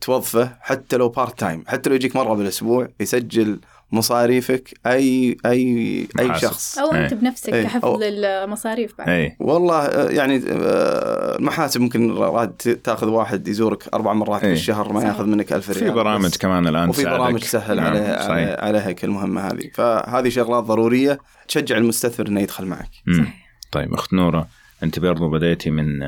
[0.00, 3.60] توظفه حتى لو part time حتى لو يجيك مرة بالأسبوع يسجل
[3.92, 6.42] مصاريفك أي أي أي محاسب.
[6.48, 7.18] شخص أو أنت أي.
[7.18, 7.62] بنفسك أي.
[7.64, 12.50] كحفظ أو- المصاريف بعد اي والله آه، يعني آه، المحاسب ممكن راد
[12.84, 14.52] تاخذ واحد يزورك أربع مرات في أي.
[14.52, 15.12] الشهر ما صحيح.
[15.12, 16.38] ياخذ منك ألف ريال في برامج بس.
[16.38, 17.04] كمان الآن وفي.
[17.04, 18.56] برامج تسهل نعم، عليه صحيح.
[18.64, 21.18] عليها المهمه هذه فهذه شغلات ضرورية
[21.48, 22.90] تشجع المستثمر إنه يدخل معك.
[23.16, 24.48] صحيح طيب أخت نورة
[24.82, 25.98] انت برضو بديتي من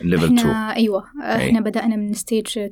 [0.00, 2.70] level 2 إحنا أيوه إحنا بدأنا من stage 2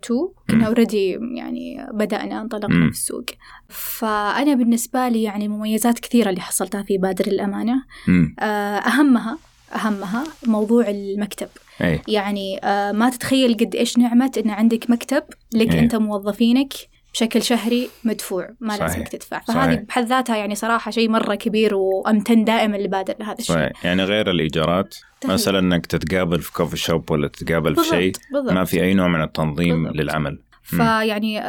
[0.51, 2.91] كنا already يعني بدأنا انطلقنا مم.
[2.91, 3.25] في السوق.
[3.69, 7.83] فأنا بالنسبة لي يعني مميزات كثيرة اللي حصلتها في بادر الأمانة.
[8.09, 8.35] مم.
[8.41, 9.39] آه، أهمها
[9.75, 11.49] أهمها موضوع المكتب.
[11.81, 12.01] أي.
[12.09, 15.23] يعني آه، ما تتخيل قد إيش نعمه إن عندك مكتب
[15.55, 15.81] لك إيه.
[15.81, 16.73] أنت موظفينك
[17.15, 18.83] بشكل شهري مدفوع ما صحيح.
[18.83, 19.65] لازمك تدفع صحيح.
[19.65, 24.05] فهذه بحد ذاتها يعني صراحة شيء مرة كبير وأمتن دائما لبادر لهذا الشيء صحيح يعني
[24.05, 24.95] غير الإيجارات.
[25.25, 29.23] مثلا إنك تتقابل في كوفي شوب ولا تتقابل في شيء ما في أي نوع من
[29.23, 30.01] التنظيم بالضبط.
[30.03, 31.41] للعمل فيعني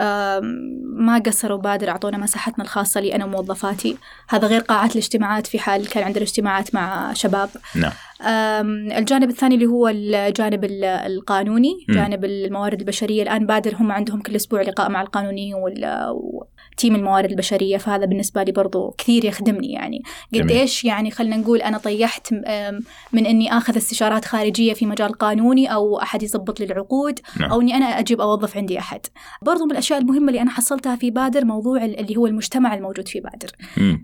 [0.84, 3.97] ما قصروا بادر أعطونا مساحتنا الخاصة لي أنا وموظفاتي.
[4.30, 7.49] هذا غير قاعات الاجتماعات في حال كان عندنا اجتماعات مع شباب.
[7.75, 7.91] نعم.
[8.91, 11.73] الجانب الثاني اللي هو الجانب ال- القانوني.
[11.89, 13.23] جانب الموارد البشرية.
[13.23, 15.56] الآن بادر هم عندهم كل أسبوع لقاء مع القانونيين
[16.78, 20.02] تيم الموارد البشرية فهذا بالنسبة لي برضو كثير يخدمني يعني
[20.36, 20.52] قد.
[20.52, 22.34] إيش يعني خلينا نقول أنا طيحت
[23.14, 27.52] من إني آخذ استشارات خارجية في مجال قانوني أو أحد يضبط لي العقود نعم.
[27.52, 29.00] أو إني أنا أجيب أوظف عندي أحد
[29.42, 33.08] برضو من الأشياء المهمة اللي أنا حصلتها في بادر موضوع ال- اللي هو المجتمع الموجود
[33.08, 33.50] في بادر.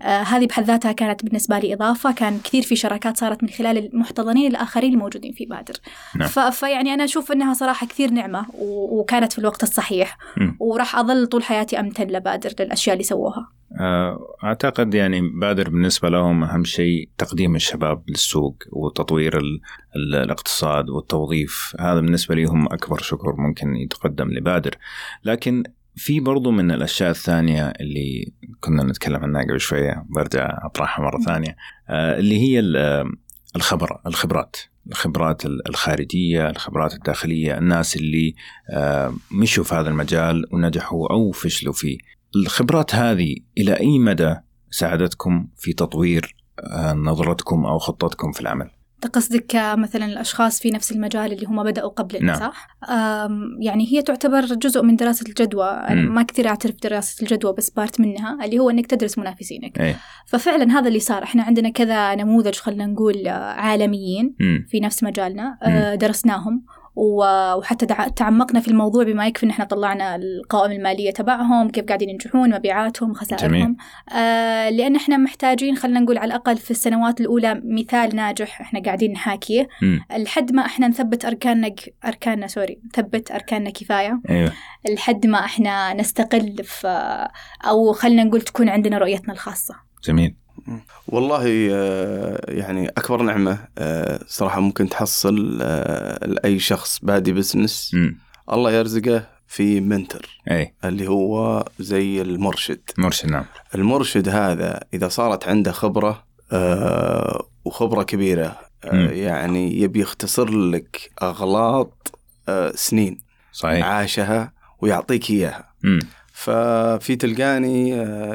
[0.02, 3.78] آه هذه بحد ذاتها كانت بالنسبة لي إضافة كان كثير في شراكات صارت من خلال
[3.94, 5.74] المحتضنين الآخرين الموجودين في بادر
[6.16, 6.28] نعم.
[6.28, 10.56] ف- فيعني أنا أشوف إنها صراحة كثير نعمة و- وكانت في الوقت الصحيح مم.
[10.60, 13.48] وراح أظل طول حياتي أمتن لبادر للاشياء اللي سووها.
[13.80, 19.60] آه، أعتقد يعني بادر بالنسبة لهم أهم شيء تقديم الشباب للسوق وتطوير ال
[19.96, 21.76] ال الاقتصاد والتوظيف.
[21.80, 24.74] هذا بالنسبة لي هم أكبر شكر ممكن يتقدم لبادر.
[25.24, 25.62] لكن
[25.96, 31.56] في برضو من الأشياء الثانية اللي كنا نتكلم عنها قبل شوية برجع أطرحها مرة ثانية.
[31.88, 33.12] آه، اللي هي ال-
[33.56, 34.56] الخبر الخبرات.
[34.86, 37.58] الخبرات ال- الخارجية الخبرات الداخلية.
[37.58, 38.34] الناس اللي
[38.70, 41.98] آه، مشوا في هذا المجال ونجحوا أو فشلوا فيه.
[42.36, 44.34] الخبرات هذه إلى أي مدى
[44.70, 48.70] ساعدتكم في تطوير آه، نظرتكم أو خطتكم في العمل؟
[49.12, 52.40] قصدك مثلا الأشخاص في نفس المجال اللي هم بدأوا قبلنا نعم.
[52.40, 52.68] صح؟
[53.60, 55.86] يعني هي تعتبر جزء من دراسة الجدوى،.
[55.90, 59.80] ما كثير أعترف دراسة الجدوى بس بارت منها اللي هو إنك تدرس منافسينك.
[59.80, 64.66] إيه ففعلا هذا اللي صار، إحنا عندنا كذا نموذج خلينا نقول آه، عالميين مم.
[64.70, 70.16] في نفس مجالنا آه، درسناهم و- وحتى تعمقنا في الموضوع بما يكفي إن إحنا طلعنا
[70.16, 73.76] القوائم المالية تبعهم كيف قاعدين ينجحون مبيعاتهم خسائرهم.
[74.12, 79.12] آه لأن إحنا محتاجين خلينا نقول على الأقل في السنوات الأولى مثال ناجح إحنا قاعدين
[79.12, 79.68] نحاكيه.
[80.16, 81.74] لحد ما إحنا نثبت أركاننا
[82.04, 84.20] أركاننا sorry نثبت أركاننا كفاية.
[84.30, 84.52] أيوه.
[84.88, 87.28] لحد ما إحنا نستقل في
[87.64, 89.74] أو خلينا نقول تكون عندنا رؤيتنا الخاصة.
[90.04, 90.36] جميل.
[91.06, 97.96] والله آه، يعني أكبر نعمة آه، صراحة ممكن تحصل آه، لأي شخص بادي business.
[98.52, 103.44] الله يرزقه في mentor أي اللي هو زي المرشد مرشد نعم
[103.74, 106.24] المرشد هذا إذا صارت عنده خبرة
[107.64, 108.56] وخبرة كبيرة.
[108.84, 112.18] يعني يبي يختصر لك أغلاط
[112.74, 113.18] سنين
[113.52, 115.72] صحيح عاشها ويعطيك إياها.
[116.32, 117.88] ففي تلقاني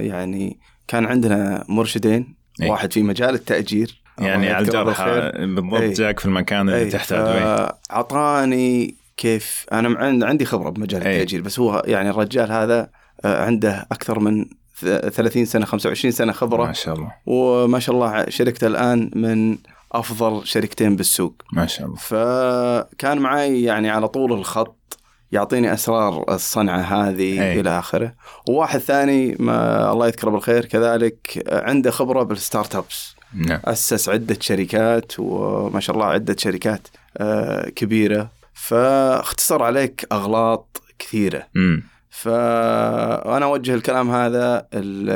[0.07, 2.69] يعني كان عندنا مرشدين إيه.
[2.71, 5.01] واحد في مجال التأجير يعني على الجرح.
[5.37, 5.93] بالضبط إيه.
[5.93, 7.67] جاك في المكان اللي إيه، تحتاج إيه.
[7.89, 11.13] فأعطاني كيف عند- عندي خبرة بمجال إيه.
[11.15, 12.89] التأجير بس هو يعني الرجال هذا
[13.25, 14.45] آه، عنده أكثر من
[14.75, 19.57] ث- 30 سنة 25 سنة ما خبرة شاء الله وما شاء الله شركته الآن من
[19.91, 24.99] أفضل شركتين بالسوق ما شاء الله فكان معي يعني على طول الخط
[25.31, 27.59] يعطيني أسرار الصنعة هذه أي.
[27.59, 28.13] إلى آخره
[28.49, 35.11] وواحد ثاني ما الله يذكره بالخير كذلك عنده خبرة بالستارت ابس نعم أسس عدة شركات
[35.19, 36.87] وما شاء الله عدة شركات
[37.17, 41.83] آه، كبيرة فاختصر عليك أغلاط كثيرة مم.
[42.09, 45.09] فأنا أوجه الكلام هذا ال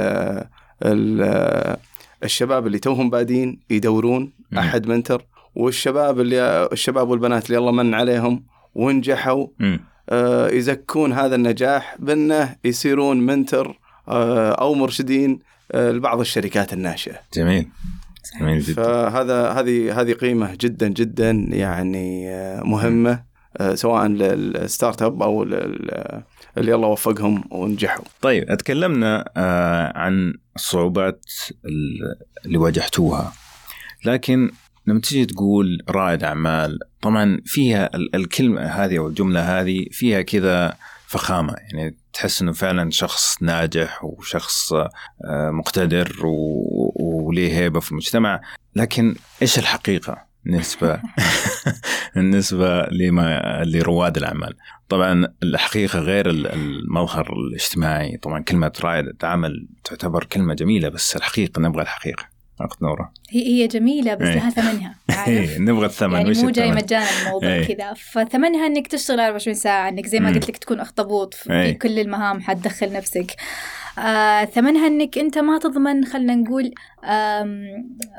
[0.86, 1.78] ال
[2.24, 4.60] الشباب اللي توهم بادين يدورون مم.
[4.60, 8.44] أحد منتر والشباب اللي الشباب والبنات اللي الله من عليهم
[8.76, 9.80] ونجحوا مم.
[10.10, 15.40] آه، يزكون هذا النجاح بأنه يصيرون منتر آه، أو مرشدين
[15.74, 17.20] لبعض الشركات الناشئة.
[17.34, 17.68] جميل.
[18.40, 18.84] جميل جدا.
[18.84, 22.30] فهذا هذه هذه قيمة جدا جدا يعني
[22.64, 23.24] مهمة
[23.74, 28.06] سواء للستارت أب أو اللي الله وفقهم ونجحوا.
[28.22, 29.32] طيب اتكلمنا
[29.96, 31.26] عن الصعوبات
[32.46, 33.34] اللي واجهتوها
[34.06, 34.52] لكن
[34.88, 41.56] لما تيجي تقول رائد أعمال طبعا فيها الكلمة هذه أو الجملة هذه فيها كذا فخامة.
[41.58, 44.90] يعني تحس إنه فعلا شخص ناجح وشخص آه،
[45.52, 46.12] مقتدر
[47.00, 48.42] وليه هيبة في المجتمع.
[48.76, 51.02] لكن إيش الحقيقة بالنسبة
[52.16, 54.54] بالنسبة لما لرواد الأعمال؟
[54.90, 58.18] طبعا الحقيقة غير المظهر الاجتماعي.
[58.18, 62.31] طبعا كلمة رائد عمل تعتبر كلمة جميلة بس الحقيقة نبغى الحقيقة.
[62.66, 64.96] اخت نوره هي هي جميلة بس لها ثمنها؟
[65.28, 67.94] إيه نبغى الثمن يعني مو جاي مجانا الموضوع كذا.
[67.94, 72.42] فثمنها إنك تشتغل 24 ساعة إنك زي ما قلت لك تكون أخطبوط في كل المهام
[72.42, 73.36] حتدخل نفسك.
[74.00, 76.74] آه ثمنها إنك أنت ما تضمن خلينا نقول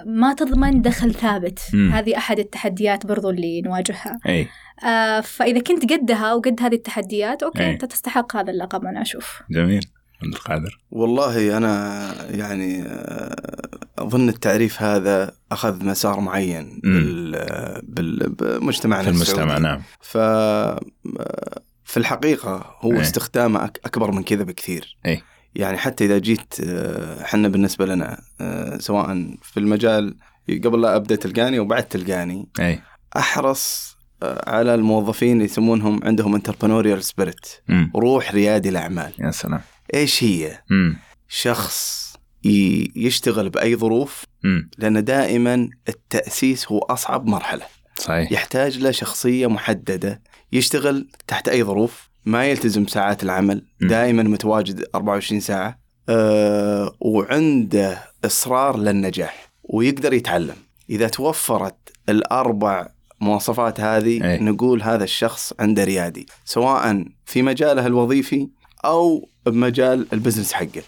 [0.06, 1.60] ما تضمن دخل ثابت.
[1.72, 1.92] مم.
[1.92, 4.18] هذه أحد التحديات برضو اللي نواجهها.
[4.26, 4.46] أي.
[4.84, 7.70] آه فإذا كنت قدها وقد هذه التحديات أوكي أي.
[7.70, 9.42] أنت تستحق هذا اللقب أنا أشوف.
[9.50, 9.86] جميل.
[10.24, 19.08] عبد القادر؟ والله أنا يعني آه، أظن التعريف هذا أخذ مسار معين بال بمجتمعنا في
[19.08, 19.82] المجتمع نعم.
[20.00, 20.18] ف
[21.84, 23.00] في الحقيقة هو أي.
[23.00, 24.96] استخدامه أكبر من كذا بكثير.
[25.06, 25.22] أي.
[25.54, 26.54] يعني حتى إذا جيت
[27.20, 30.16] إحنا آه، بالنسبة لنا آه، سواء في المجال
[30.64, 32.80] قبل لا أبدأ تلقاني وبعد تلقاني أي.
[33.16, 33.96] أحرص
[34.46, 37.46] على الموظفين يسمونهم عندهم entrepreneurial spirit
[37.96, 39.12] روح ريادي الأعمال.
[39.18, 39.60] يا سلام.
[39.94, 40.96] إيش هي؟ مم.
[41.28, 42.02] شخص
[42.96, 44.70] يشتغل بأي ظروف مم.
[44.78, 47.64] لأن دائما التأسيس هو أصعب مرحلة
[47.98, 53.88] صحيح يحتاج له شخصية محددة يشتغل تحت أي ظروف ما يلتزم ساعات العمل مم.
[53.88, 60.56] دائما متواجد 24 ساعة أه وعنده إصرار للنجاح ويقدر يتعلم
[60.90, 61.76] إذا توفرت
[62.08, 62.88] الأربع
[63.20, 64.38] مواصفات هذه أي.
[64.38, 68.48] نقول هذا الشخص عنده ريادي سواء في مجاله الوظيفي
[68.84, 70.82] أو بمجال البزنس حقه.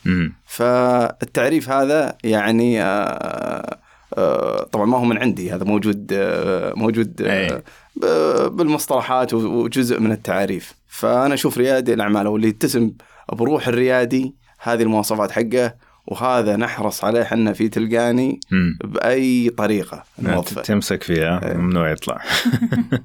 [0.47, 3.79] فالتعريف هذا يعني آه،
[4.19, 7.23] آه، طبعا ما هو من عندي هذا موجود آه، موجود
[8.51, 12.93] بالمصطلحات وجزء من التعاريف فأنا أشوف ريادي الأعمال أو اللي يتسم
[13.33, 15.75] بروح الريادي هذه المواصفات حقه
[16.07, 18.41] وهذا نحرص عليه إحنا في تلقاني
[18.85, 21.57] بأي طريقة نوظفه تمسك فيها إيه.
[21.57, 22.23] ممنوع يطلع.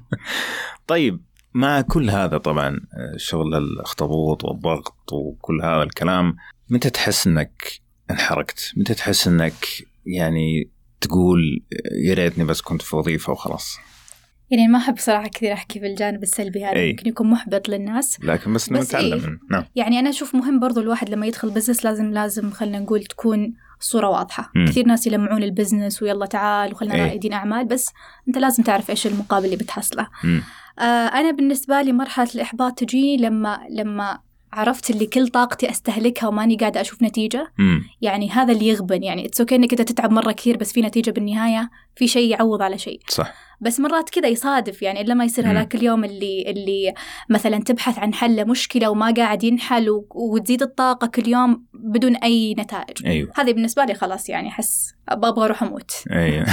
[0.86, 1.20] طيب
[1.54, 2.80] مع كل هذا طبعا
[3.16, 6.36] شغل الاخطبوط والضغط وكل هذا الكلام
[6.70, 9.54] متى تحس إنك انحرقت؟ متى تحس إنك
[10.06, 11.62] يعني تقول
[12.04, 13.78] يا ريتني بس كنت في وظيفة وخلاص؟
[14.50, 18.70] يعني ما أحب صراحة كثير أحكي بالجانب السلبي هذا ممكن يكون محبط للناس لكن بس,
[18.70, 19.64] بس نتعلم إيه؟ نعم.
[19.76, 24.08] يعني أنا أشوف مهم برضو الواحد لما يدخل business لازم لازم خلينا نقول تكون الصورة
[24.08, 24.64] واضحة م.
[24.64, 27.90] كثير ناس يلمعون ال business ويلا تعال وخلنا؟ رائدين أعمال بس
[28.28, 30.40] أنت لازم تعرف إيش المقابل اللي بتحصله م.
[30.78, 34.18] آه أنا بالنسبة لي مرحلة الإحباط تجي لما لما
[34.52, 37.52] عرفت اللي كل طاقتي أستهلكها وماني قاعدة أشوف نتيجة.
[37.58, 37.84] مم.
[38.00, 39.02] يعني هذا اللي يغبن.
[39.02, 42.62] يعني it's okay إنك أنت تتعب مرة كثير بس في نتيجة بالنهاية في شيء يعوض
[42.62, 43.00] على شيء.
[43.08, 43.32] صح.
[43.60, 44.82] بس مرات كذا يصادف.
[44.82, 46.94] يعني إلا ما يصير هذاك اليوم اللي اللي
[47.28, 50.06] مثلا تبحث عن حل لمشكله وما قاعد ينحل و...
[50.10, 53.06] وتزيد الطاقة كل يوم بدون أي نتائج.
[53.06, 53.32] أيوه.
[53.36, 55.90] هذه بالنسبة لي خلاص يعني أحس أبغى أروح أموت.
[56.12, 56.46] أيوه.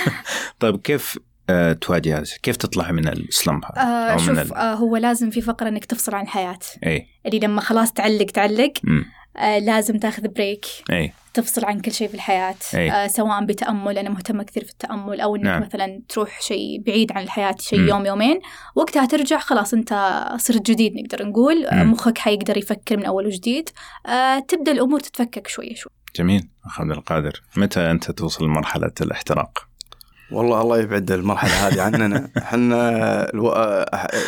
[0.60, 1.18] طيب كيف
[1.80, 4.54] تواجه هذا كيف تطلع من ال slump هذا؟ آه شوف ال...
[4.54, 7.06] آه هو لازم في فقرة إنك تفصل عن الحياة إي.
[7.26, 8.72] اللي لما خلاص تعلق تعلق.
[9.36, 11.12] آه لازم تاخذ بريك إي.
[11.34, 12.54] تفصل عن كل شيء في الحياة.
[12.74, 15.62] آه سواء بتأمل أنا مهتمة كثير في التأمل أو إنك نعم.
[15.62, 18.40] مثلا تروح شيء بعيد عن الحياة شيء يوم يومين.
[18.74, 21.66] وقتها ترجع خلاص أنت صرت جديد نقدر نقول.
[21.72, 21.92] مم.
[21.92, 23.68] مخك حيقدر يفكر من أول وجديد.
[24.06, 25.92] آه تبدأ الأمور تتفكك شوية شوي.
[26.16, 26.48] جميل.
[26.78, 27.42] عبد القادر.
[27.56, 29.69] متى أنت توصل لمرحلة الاحتراق؟
[30.32, 33.52] والله الله يبعد المرحلة هذه عننا إحنا ألو...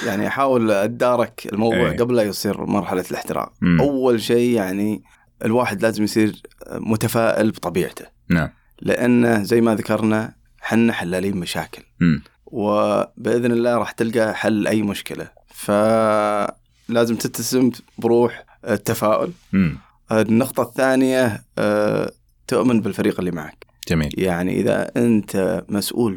[0.07, 1.97] يعني أحاول اتدارك الموضوع أي.
[1.97, 3.81] قبل لا يصير مرحلة الاحتراق مم.
[3.81, 5.03] أول شيء يعني
[5.45, 8.49] الواحد لازم يصير متفائل بطبيعته نعم
[8.83, 12.23] لأنه زي ما ذكرنا حنا حلالين مشاكل مم.
[12.47, 19.79] وبإذن الله راح تلقى حل أي مشكلة فلازم تتسم بروح التفاؤل مم.
[20.12, 22.12] النقطة الثانية آه،
[22.47, 24.14] تؤمن بالفريق اللي معك جميل.
[24.18, 26.16] يعني إذا أنت مسؤول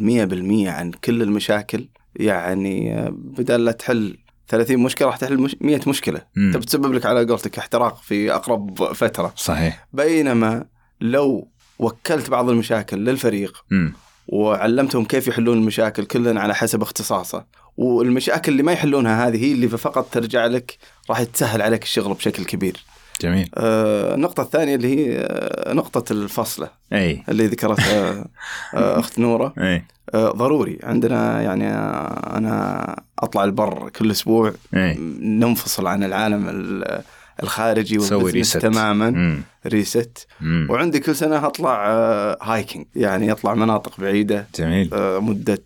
[0.67, 6.21] 100% عن كل المشاكل يعني بدل لا تحل 30 مشكلة راح تحل مش 100 مشكلة.
[6.37, 9.33] انت بتسبب لك على قولتك احتراق في أقرب فترة.
[9.35, 9.87] صحيح.
[9.93, 10.65] بينما
[11.01, 11.47] لو
[11.79, 13.89] وكلت بعض المشاكل للفريق م.
[14.27, 17.45] وعلمتهم كيف يحلون المشاكل كلنا على حسب اختصاصه
[17.77, 20.77] والمشاكل اللي ما يحلونها هذه هي اللي فقط ترجع لك
[21.09, 22.83] راح تسهل عليك الشغل بشكل كبير.
[23.21, 23.49] جميل.
[23.57, 27.23] آه النقطة الثانية اللي هي آه نقطة الفصلة أي.
[27.29, 28.11] اللي ذكرتها
[28.73, 29.53] آه أخت نورة.
[29.57, 29.83] أي.
[30.13, 30.79] آه ضروري.
[30.83, 34.97] عندنا يعني آه أنا أطلع البر كل أسبوع أي.
[35.21, 37.01] ننفصل عن العالم ال-
[37.43, 39.09] الخارجي وال business rest تماما.
[39.09, 39.41] مم.
[39.67, 40.67] rest مم.
[40.69, 44.47] وعندي كل سنة أطلع آه hiking يعني أطلع مناطق بعيدة.
[44.59, 44.89] جميل.
[44.93, 45.61] آه مدة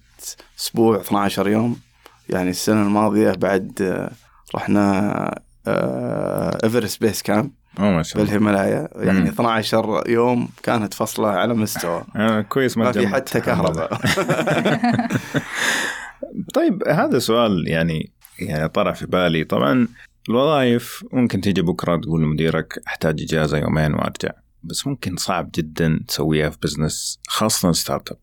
[0.60, 1.80] أسبوع 12 يوم.
[2.30, 4.12] يعني السنة الماضية بعد آه
[4.56, 5.42] رحنا آه
[6.64, 8.34] Everest Base Camp ما شاء الله.
[8.34, 8.90] بالهيمالايا.
[8.96, 9.28] يعني مم.
[9.28, 12.04] 12 يوم كانت فصلة على مستوى.
[12.16, 13.08] آه كويس ما ما في.
[13.08, 14.02] حتى كهرباء.
[16.56, 19.44] طيب هذا سؤال يعني يعني طرح في بالي.
[19.44, 19.88] طبعا
[20.30, 24.30] الوظائف ممكن تيجي بكرة تقول لمديرك أحتاج إجازة يومين وأرجع
[24.64, 28.18] بس ممكن صعب جدا تسويها في business خاصة startup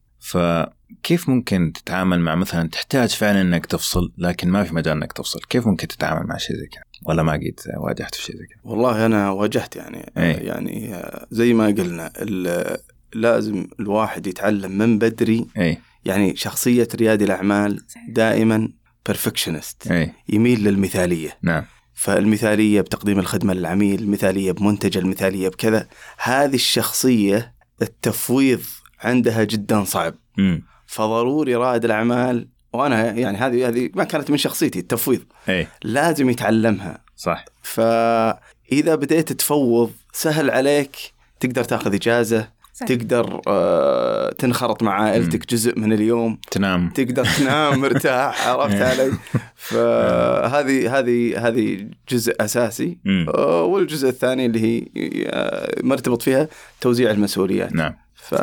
[0.90, 5.40] فكيف ممكن تتعامل مع مثلا تحتاج فعلا إنك تفصل لكن ما في مجال إنك تفصل؟
[5.48, 8.58] كيف ممكن تتعامل مع شيء زي كذا؟ ولا ما قد واجهت في شيء زي كذا؟
[8.64, 10.32] والله أنا واجهت يعني أي.
[10.32, 12.78] يعني زي ما قلنا ال-
[13.14, 18.68] لازم الواحد يتعلم من بدري اي يعني شخصية ريادي الأعمال دائما
[19.06, 21.38] perfectionist اي يميل للمثالية.
[21.42, 21.64] نعم.
[21.94, 25.88] فالمثالية بتقديم الخدمة للعميل المثالية بمنتج المثالية بكذا
[26.22, 28.60] هذه الشخصية التفويض
[29.00, 30.14] عندها جدا صعب.
[30.38, 30.62] امم
[30.96, 35.20] فضروري رائد الأعمال وأنا يعني هذه هذه ما كانت من شخصيتي التفويض.
[35.48, 36.98] اي لازم يتعلمها.
[37.16, 37.44] صح.
[37.62, 40.96] فإذا بديت تفوض سهل عليك
[41.40, 42.86] تقدر تاخذ إجازة صح.
[42.86, 46.38] تقدر آه، تنخرط مع عائلتك جزء من اليوم.
[46.50, 46.90] تنام.
[46.90, 49.12] تقدر تنام مرتاح عرفت علي؟
[49.54, 52.98] فهذه هذه هذه جزء أساسي.
[53.28, 54.86] آه، والجزء الثاني اللي هي
[55.26, 56.48] آه، مرتبط فيها
[56.80, 57.72] توزيع المسؤوليات.
[57.72, 57.94] نعم.
[58.14, 58.34] ف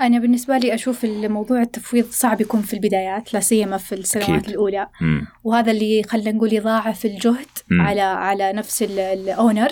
[0.00, 4.48] أنا بالنسبة لي أشوف الموضوع التفويض صعب يكون في البدايات لا سيما في السنوات أكيد.
[4.48, 5.26] الأولى مم.
[5.44, 7.80] وهذا اللي خلينا نقول يضاعف الجهد مم.
[7.80, 9.68] على على نفس الأونر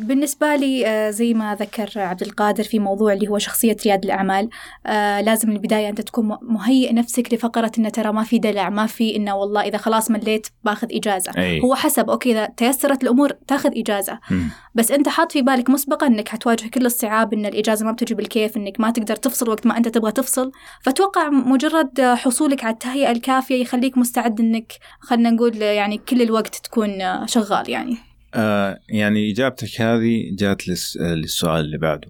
[0.00, 4.48] بالنسبة لي آه، زي ما ذكر عبد القادر في موضوع اللي هو شخصية رياد الأعمال
[4.86, 8.86] آه، لازم من البداية أنت تكون مهيئ نفسك لفقرة انه ترى ما في دلع ما
[8.86, 11.62] في انه والله إذا خلاص مليت باخذ إجازة أي.
[11.62, 14.50] هو حسب أوكي إذا تيسرت الأمور تاخذ إجازة مم.
[14.74, 18.56] بس أنت حاط في بالك مسبقا إنك حتواجه كل الصعاب إن الإجازة ما بتجي بالكيف
[18.56, 20.52] إنك ما تقدر تفصل وقت ما انت تبغى تفصل
[20.82, 26.90] فتوقع مجرد حصولك على التهيئة الكافية يخليك مستعد إنك خلينا نقول يعني كل الوقت تكون
[27.26, 27.96] شغال يعني
[28.34, 32.08] آه يعني إجابتك هذه جات للس- للسؤال اللي بعده.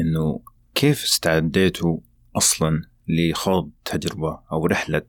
[0.00, 0.40] إنه
[0.74, 1.96] كيف استعديتوا
[2.36, 5.02] أصلا لخوض تجربة أو رحلة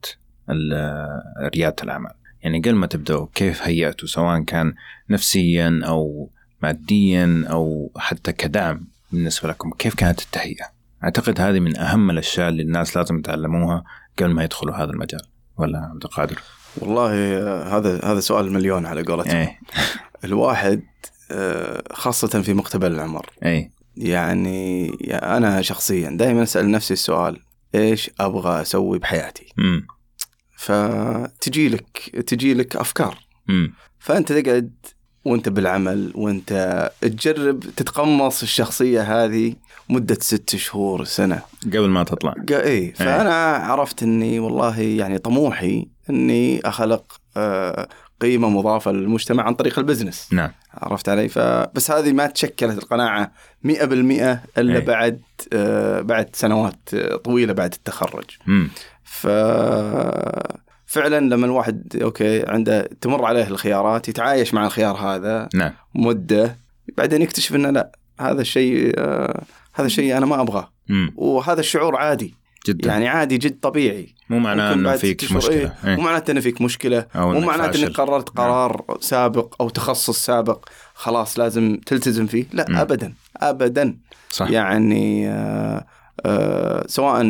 [0.50, 1.22] ال-
[1.56, 2.12] ريادة الأعمال؟
[2.42, 4.74] يعني قبل ما تبدأوا كيف هيأتوا سواء كان
[5.10, 6.30] نفسيا أو
[6.64, 10.66] ماديا أو حتى كدعم بالنسبة لكم، كيف كانت التهيئة؟
[11.06, 13.84] أعتقد هذه من أهم الأشياء اللي الناس لازم يتعلموها
[14.20, 15.22] قبل ما يدخلوا هذا المجال.
[15.58, 16.40] ولا عبد القادر؟
[16.78, 19.36] والله آه، هذا هذا سؤال مليون على قولتهم.
[19.36, 19.60] إيه.
[20.26, 20.84] الواحد
[21.32, 23.30] آه، خاصة في مقتبل العمر.
[23.44, 23.72] إيه.
[23.98, 27.40] يعني أنا شخصيا دائما أسأل نفسي السؤال
[27.76, 29.88] إيش أبغى أسوي بحياتي؟ امم
[30.58, 33.18] فتجي لك تجي لك أفكار.
[33.50, 34.74] امم فأنت تقعد
[35.26, 39.54] وانت بالعمل وانت تجرب تتقمص الشخصية هذه
[39.90, 41.42] مدة ست شهور سنة.
[41.66, 42.34] قبل ما تطلع.
[42.52, 47.88] اي فأنا عرفت إني والله يعني طموحي إني أخلق آه،
[48.22, 50.28] قيمة مضافة للمجتمع عن طريق ال business.
[50.32, 50.52] نعم.
[50.74, 53.32] عرفت علي؟ فبس هذه ما تشكلت القناعة
[53.64, 53.70] 100%
[54.58, 54.82] إلا أي.
[54.82, 55.22] بعد
[55.54, 58.26] آه، بعد سنوات آه، طويلة بعد التخرج.
[58.48, 58.70] امم
[59.04, 59.28] ف
[60.96, 65.72] فعلا لما الواحد okay عنده تمر عليه الخيارات يتعايش مع الخيار هذا نعم.
[65.96, 66.58] مدة
[66.98, 70.72] بعدين يكتشف إنه لا هذا الشيء آه هذا الشيء أنا ما أبغاه.
[71.16, 72.36] وهذا الشعور عادي.
[72.68, 72.90] جدا.
[72.90, 74.16] يعني عادي جد طبيعي.
[74.30, 75.56] مو معناه إنه فيك مشكلة.
[75.56, 75.76] إيه.
[75.86, 75.96] إيه.
[75.96, 77.06] مو معناته إنه فيك مشكلة.
[77.16, 77.84] أو مو معناته.
[77.84, 80.70] إنك قررت قرار سابق أو تخصص سابق.
[80.94, 82.46] خلاص لازم تلتزم فيه.
[82.54, 82.78] لا مم.
[82.78, 83.14] ابدا.
[83.38, 83.98] ابدا.
[84.30, 84.50] صح.
[84.50, 85.86] يعني آه
[86.26, 87.26] آه سواء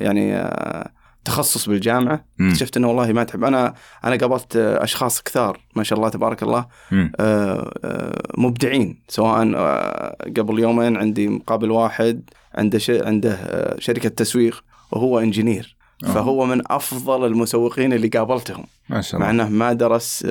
[0.00, 0.99] يعني آه
[1.30, 2.24] تخصص بالجامعة.
[2.40, 6.66] اكتشفت إنه والله ما تحب أنا أنا قابلت أشخاص كثار ما شاء الله تبارك الله.
[6.92, 12.90] آه، آه، مبدعين سواء آه، قبل يومين عندي مقابل واحد عنده ش...
[12.90, 13.36] عنده
[13.78, 15.76] شركة تسويق وهو إنجينير.
[16.02, 20.24] فهو من أفضل المسوقين اللي قابلتهم ما شاء مع الله إنه ما درس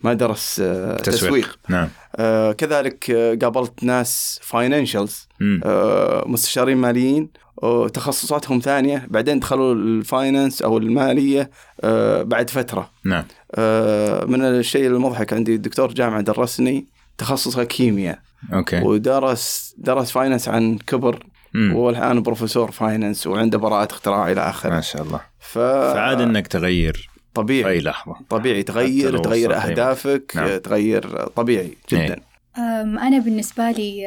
[0.00, 1.02] ما درس تسويق.
[1.02, 1.88] تسويق نعم
[2.52, 3.10] كذلك
[3.42, 5.60] قابلت ناس financials مم.
[6.26, 7.28] مستشارين ماليين
[7.62, 11.50] آه، تخصصاتهم ثانية بعدين دخلوا ال finance أو المالية
[11.80, 12.90] آه، بعد فترة.
[13.04, 13.24] نعم.
[13.54, 16.86] آه، من الشيء المضحك عندي دكتور جامعه درسني
[17.18, 18.18] تخصصه كيمياء.
[18.52, 18.80] okay.
[18.80, 21.74] ودرس درس finance عن كبر مم.
[21.74, 25.20] وهو الان بروفيسور finance وعنده براءة اختراع إلى ما اخره شاء الله.
[25.40, 28.14] ف فعاد إنك تغير في طبيعي أي لحظة.
[28.30, 30.56] طبيعي تغير تغير أي أهدافك نعم.
[30.56, 32.14] تغير طبيعي جدا.
[32.14, 32.31] إيه.
[32.58, 34.06] أنا بالنسبة لي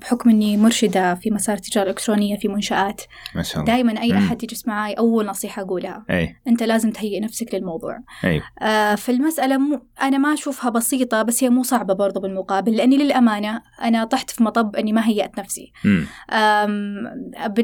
[0.00, 3.02] بحكم إني مرشدة في مسار التجارة الإلكترونية في منشآت
[3.34, 3.74] ما شاء الله.
[3.74, 6.36] دائما أي أحد يجلس معي أول نصيحة أقولها أي.
[6.48, 7.98] أنت لازم تهيئ نفسك للموضوع.
[8.24, 8.42] أي.
[8.62, 13.62] آه فالمسألة مو أنا ما أشوفها بسيطة بس هي مو صعبة برضو بالمقابل لأني للأمانة
[13.82, 15.72] أنا طحت في مطب إني ما هيأت نفسي.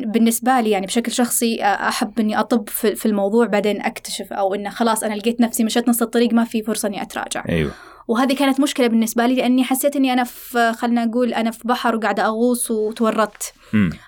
[0.05, 5.03] بالنسبة لي يعني بشكل شخصي أحب إني أطب في الموضوع بعدين أكتشف أو إنه خلاص
[5.05, 7.45] أنا لقيت نفسي مشيت نص الطريق ما في فرصة إني أتراجع.
[7.49, 7.73] أيوه.
[8.09, 11.97] وهذه كانت مشكلة بالنسبة لي لأني حسيت إني أنا في خلنا نقول أنا في بحر
[11.97, 13.55] وقاعدة أغوص وتورطت.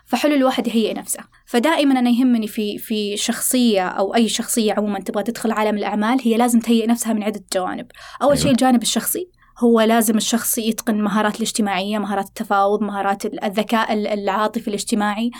[0.06, 1.20] فحلو الواحد يهيئ نفسه.
[1.46, 6.36] فدائما أنا يهمني في في شخصية أو أي شخصية عموما تبغى تدخل عالم الأعمال هي
[6.36, 7.86] لازم تهيئ نفسها من عدة جوانب.
[8.22, 8.42] أول أيوة.
[8.42, 9.28] شيء الجانب الشخصي.
[9.58, 15.30] هو لازم الشخص يتقن مهارات الاجتماعية مهارات التفاوض مهارات الذكاء العاطفي الاجتماعي.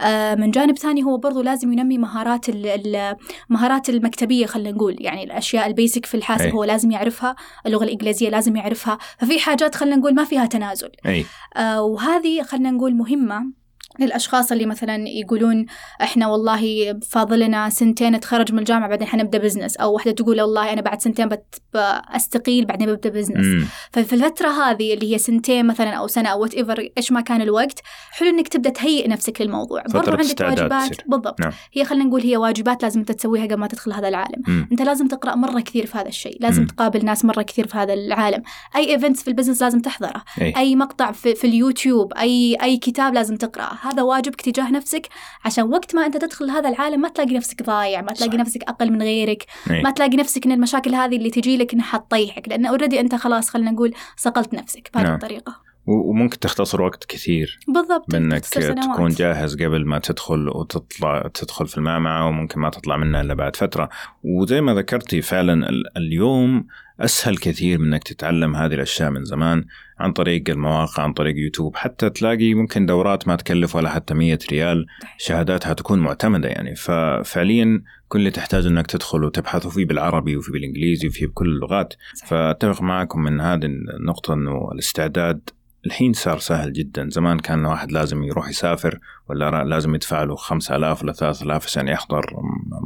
[0.00, 4.96] آه من جانب ثاني هو برضو لازم ينمي مهارات المهارات المكتبية خلينا نقول.
[5.00, 6.52] يعني الأشياء البيسك في الحاسب أي.
[6.52, 8.98] هو لازم يعرفها اللغة الإنجليزية لازم يعرفها.
[9.18, 10.90] ففي حاجات خلينا نقول ما فيها تنازل.
[11.06, 11.24] أي.
[11.56, 13.59] آه وهذه خلينا نقول مهمة.
[14.00, 15.66] للأشخاص اللي مثلا يقولون
[16.02, 20.80] إحنا والله فاضلنا سنتين نتخرج من الجامعة بعدين حنبدأ business أو واحدة تقول والله أنا
[20.80, 21.28] بعد سنتين
[21.74, 26.88] بستقيل بعدين ببدأ business ففي الفترة هذه اللي هي سنتين مثلا أو سنة أو whatever
[26.98, 27.80] إيش ما كان الوقت
[28.10, 29.82] حلو إنك تبدأ تهيئ نفسك للموضوع.
[29.94, 30.90] برضو عندك واجبات.
[30.90, 31.04] تصير.
[31.06, 31.40] بالضبط.
[31.40, 31.52] نعم.
[31.72, 34.42] هي خلينا نقول هي واجبات لازم أنت تسويها قبل ما تدخل هذا العالم.
[34.48, 34.68] مم.
[34.72, 36.36] أنت لازم تقرأ مرة كثير في هذا الشيء.
[36.40, 36.68] لازم مم.
[36.68, 38.42] تقابل ناس مرة كثير في هذا العالم.
[38.76, 40.22] أي events في ال business لازم تحضره.
[40.40, 40.52] أي.
[40.56, 42.12] أي مقطع في, في اليوتيوب.
[42.12, 43.74] أي أي كتاب لازم تقرأه.
[43.92, 45.08] هذا واجبك تجاه نفسك
[45.44, 48.38] عشان وقت ما أنت تدخل هذا العالم ما تلاقي نفسك ضايع ما تلاقي صح.
[48.38, 49.82] نفسك أقل من غيرك أي.
[49.82, 53.50] ما تلاقي نفسك إن المشاكل هذه اللي تجي لك إنها حتطيحك لأن already أنت خلاص
[53.50, 55.14] خلينا نقول صقلت نفسك بهذه نعم.
[55.14, 58.78] الطريقة و- وممكن تختصر وقت كثير بالضبط بأنك سنوات.
[58.94, 63.56] تكون جاهز قبل ما تدخل وتطلع تدخل في المعمعة وممكن ما تطلع منها إلا بعد
[63.56, 63.88] فترة
[64.24, 66.66] وزي ما ذكرتي فعلا ال- اليوم
[67.00, 69.64] أسهل كثير من إنك تتعلم هذه الأشياء من زمان
[70.00, 71.76] عن طريق المواقع عن طريق يوتيوب.
[71.76, 74.86] حتى تلاقي ممكن دورات ما تكلف ولا حتى 100 ريال.
[75.18, 76.74] شهاداتها تكون معتمدة يعني.
[76.74, 81.94] ففعليا كل اللي تحتاج إنك تدخل وتبحث فيه بالعربي وفي بالإنجليزي وفي بكل اللغات.
[82.26, 85.50] فأتفق معكم من هذه النقطة إنه الاستعداد
[85.86, 87.08] الحين صار سهل جدا.
[87.10, 88.98] زمان كان واحد لازم يروح يسافر
[89.28, 92.26] ولا لازم يدفع له 5000 ولا 3000 عشان يحضر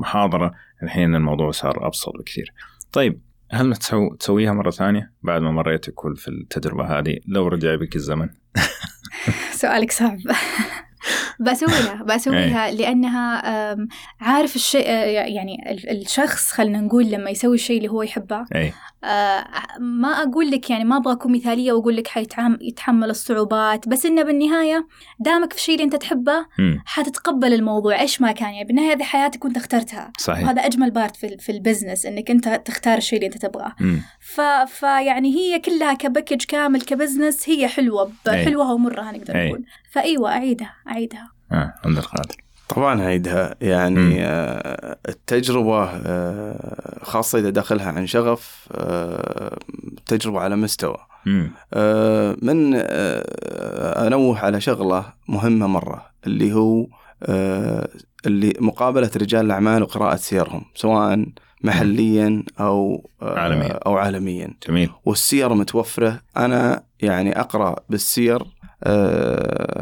[0.01, 0.55] محاضرة.
[0.83, 2.53] الحين الموضوع صار أبسط بكثير.
[2.93, 3.21] طيب
[3.55, 4.15] هل تسو...
[4.15, 8.29] تسويها مرة ثانية بعد ما مريت كل في التجربة هذه لو رجع بك الزمن؟
[9.53, 10.19] سؤالك صعب.
[11.41, 13.37] بسويها بسويها لأنها
[13.73, 13.89] أم،
[14.21, 18.73] عارف الشيء يعني ال- الشخص خلينا نقول لما يسوي الشيء اللي هو يحبه أي آه،
[19.81, 24.23] ما أقول لك يعني ما أبغى أكون مثالية وأقول لك حيتعام- يتحمل الصعوبات بس إنه
[24.23, 24.87] بالنهاية
[25.21, 26.47] دامك في الشيء اللي أنت تحبه.
[26.87, 31.17] حتتقبل الموضوع إيش ما كان يعني بالنهاية هذه حياتك وأنت اخترتها صحيح وهذا أجمل part
[31.17, 33.75] في, في ال business إنك أنت تختار الشيء اللي أنت تبغاه.
[34.67, 38.13] فيعني هي كلها ك package كامل ك business هي حلوة.
[38.29, 39.47] حلوة ومرة نقدر.
[39.47, 42.37] نقول فأيوة أعيدها أعيدها آه عند القادر
[42.75, 43.69] طبعا عيدها مم.
[43.69, 49.59] يعني آه، التجربة آه، خاصة إذا داخلها عن شغف آه،
[50.07, 50.97] تجربة على مستوى
[51.27, 51.51] مم.
[52.43, 52.75] من
[54.07, 56.87] أنوه على شغلة مهمة مرة اللي هو
[58.27, 61.27] اللي مقابلة رجال الأعمال وقراءة سيرهم سواء
[61.63, 63.73] محليا أو عالمياً.
[63.87, 68.43] أو عالميا جميل والسير متوفرة أنا يعني أقرأ بالسير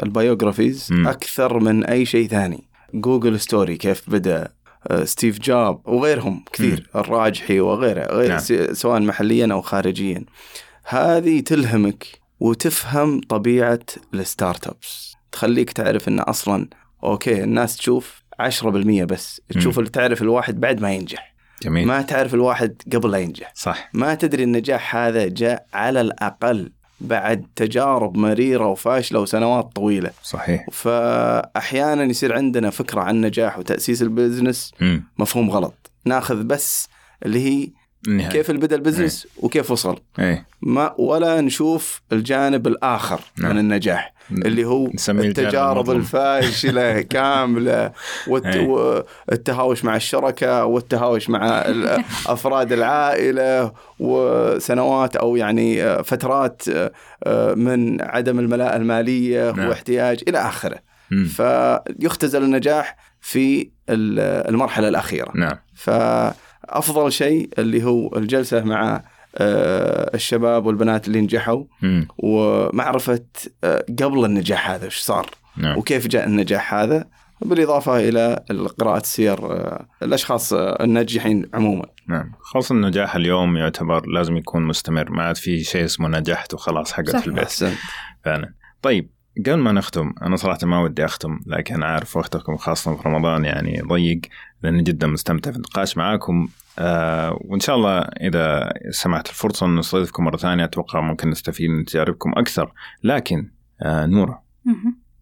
[0.02, 1.08] ال biographies مم.
[1.08, 4.04] أكثر من أي شيء ثاني Google Story كيف
[4.90, 8.74] آه، ستيف جوب وغيرهم كثير الراجحي وغيره غير نعم.
[8.74, 10.24] سواء محليا أو خارجيا.
[10.84, 12.06] هذه تلهمك
[12.40, 13.80] وتفهم طبيعة
[14.14, 16.68] ال startups تخليك تعرف أن أصلا
[17.04, 19.40] okay الناس تشوف 10% بس.
[19.48, 21.34] تشوف اللي تعرف الواحد بعد ما ينجح.
[21.62, 21.86] جميل.
[21.86, 23.52] ما تعرف الواحد قبل لا ينجح.
[23.54, 23.90] صح.
[23.94, 26.72] ما تدري النجاح هذا جاء على الأقل.
[27.02, 30.10] بعد تجارب مريرة وفاشلة وسنوات طويلة.
[30.22, 30.66] صحيح.
[30.72, 35.04] فأحيانا يصير عندنا فكرة عن نجاح وتأسيس ال business مم.
[35.18, 35.90] مفهوم غلط.
[36.04, 36.88] ناخذ بس
[37.26, 37.68] اللي هي
[38.08, 38.30] النهاية.
[38.30, 39.98] كيف بدأ البزنس وكيف وصل.
[40.18, 40.46] إيه.
[40.62, 43.50] ما ولا نشوف الجانب الآخر نعم.
[43.50, 44.11] من النجاح.
[44.30, 45.96] اللي هو التجارب المظلم.
[45.98, 47.92] الفاشلة كاملة
[48.26, 48.46] والت...
[48.46, 48.66] أي.
[48.66, 56.62] والتهاوش مع الشركاء والتهاوش مع ال- أفراد العائلة وسنوات أو يعني فترات
[57.56, 59.68] من عدم الملاءة المالية نعم.
[59.68, 60.78] واحتياج إلى آخره
[61.10, 61.24] مم.
[61.24, 69.02] فيختزل النجاح في ال- المرحلة الأخيرة نعم فأفضل شيء اللي هو الجلسة مع آه،
[69.34, 72.08] الشباب والبنات اللي نجحوا مم.
[72.18, 73.24] ومعرفة
[73.64, 77.06] آه، قبل النجاح هذا وش صار نعم وكيف جاء النجاح هذا
[77.40, 78.44] بالإضافة إلى
[78.78, 81.84] قراءه سير آه، الأشخاص آه، الناجحين عموما.
[82.08, 86.92] نعم، خاصة النجاح اليوم يعتبر لازم يكون مستمر، ما عاد في شيء اسمه نجحت وخلاص
[86.92, 87.44] حقت في البيت.
[87.44, 87.72] أحسن.
[88.24, 88.54] فعلا.
[88.82, 89.10] طيب
[89.46, 93.80] قبل ما نختم أنا صراحة ما ودي أختم لكن عارف وقتكم خاصة في رمضان يعني
[93.88, 94.20] ضيق
[94.62, 96.48] لأني جدا مستمتع في النقاش معاكم
[96.78, 101.84] آه وإن شاء الله إذا سمحت الفرصة أن نستضيفكم مرة ثانية أتوقع ممكن نستفيد من
[101.84, 102.72] تجاربكم أكثر.
[103.04, 103.50] لكن
[103.82, 104.42] آه نوره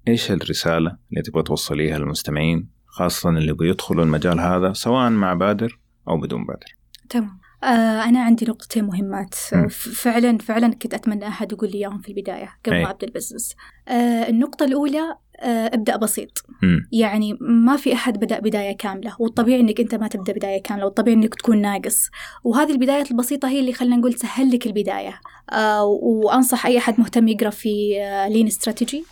[0.09, 5.79] إيش الرسالة اللي تبغى توصليها للمستمعين خاصة اللي بيدخلوا المجال هذا سواء مع بادر
[6.09, 6.77] أو بدون بادر؟
[7.09, 7.40] تمام.
[7.65, 9.35] آه أنا عندي نقطتين مهمات.
[9.53, 9.69] م.
[9.69, 13.55] فعلا فعلا كنت أتمنى أحد يقول لي إياهم في البداية قبل ما أبدأ البزنس.
[13.89, 16.45] آه النقطة الأولى آه ابدأ بسيط.
[16.63, 16.79] م.
[16.93, 19.17] يعني ما في أحد بدأ بداية كاملة.
[19.19, 22.11] والطبيعي إنك أنت ما تبدأ بداية كاملة والطبيعي إنك تكون ناقص.
[22.45, 25.21] وهذه البدايات البسيطة هي اللي خلينا نقول تسهل لك البداية.
[25.53, 27.69] آه وأنصح أي أحد مهتم يقرأ في
[28.31, 29.05] لين استراتيجي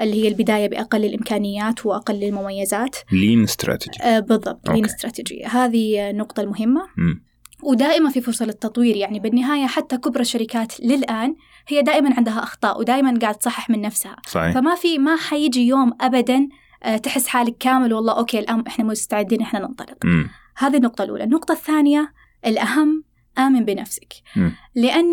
[0.00, 2.96] اللي هي البداية بأقل الإمكانيات وأقل المميزات.
[3.12, 6.82] لين استراتيجي آه بالضبط لين استراتيجي هذه النقطة المهمة.
[6.96, 7.29] م.
[7.62, 11.36] ودائما في فرصة للتطوير يعني بالنهاية حتى كبرى الشركات للآن
[11.68, 14.54] هي دائما عندها أخطاء ودائما قاعد تصحح من نفسها صحيح.
[14.54, 16.48] فما في ما حيجي يوم أبدا
[16.82, 20.26] آه، تحس حالك كامل والله أوكي الآن إحنا مستعدين إحنا ننطلق م.
[20.56, 22.12] هذه النقطة الأولى النقطة الثانية
[22.46, 23.04] الأهم
[23.38, 24.50] آمن بنفسك م.
[24.74, 25.12] لأن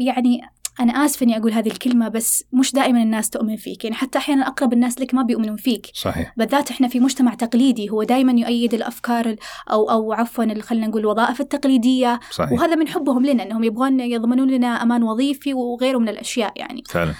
[0.00, 0.40] يعني
[0.80, 3.84] أنا آسفة إني أقول هذه الكلمة بس مش دائما الناس تؤمن فيك.
[3.84, 5.86] يعني حتى أحيانا أقرب الناس لك ما بيؤمنون فيك.
[5.94, 6.34] صحيح.
[6.36, 9.36] بالذات إحنا في مجتمع تقليدي هو دائما يؤيد الأفكار
[9.70, 12.20] أو أو عفوا خلينا نقول الوظائف التقليدية.
[12.30, 12.52] صحيح.
[12.52, 16.82] وهذا من حبهم لنا أنهم يبغون يضمنون لنا أمان وظيفي وغيره من الأشياء يعني.
[16.88, 17.14] فعلا.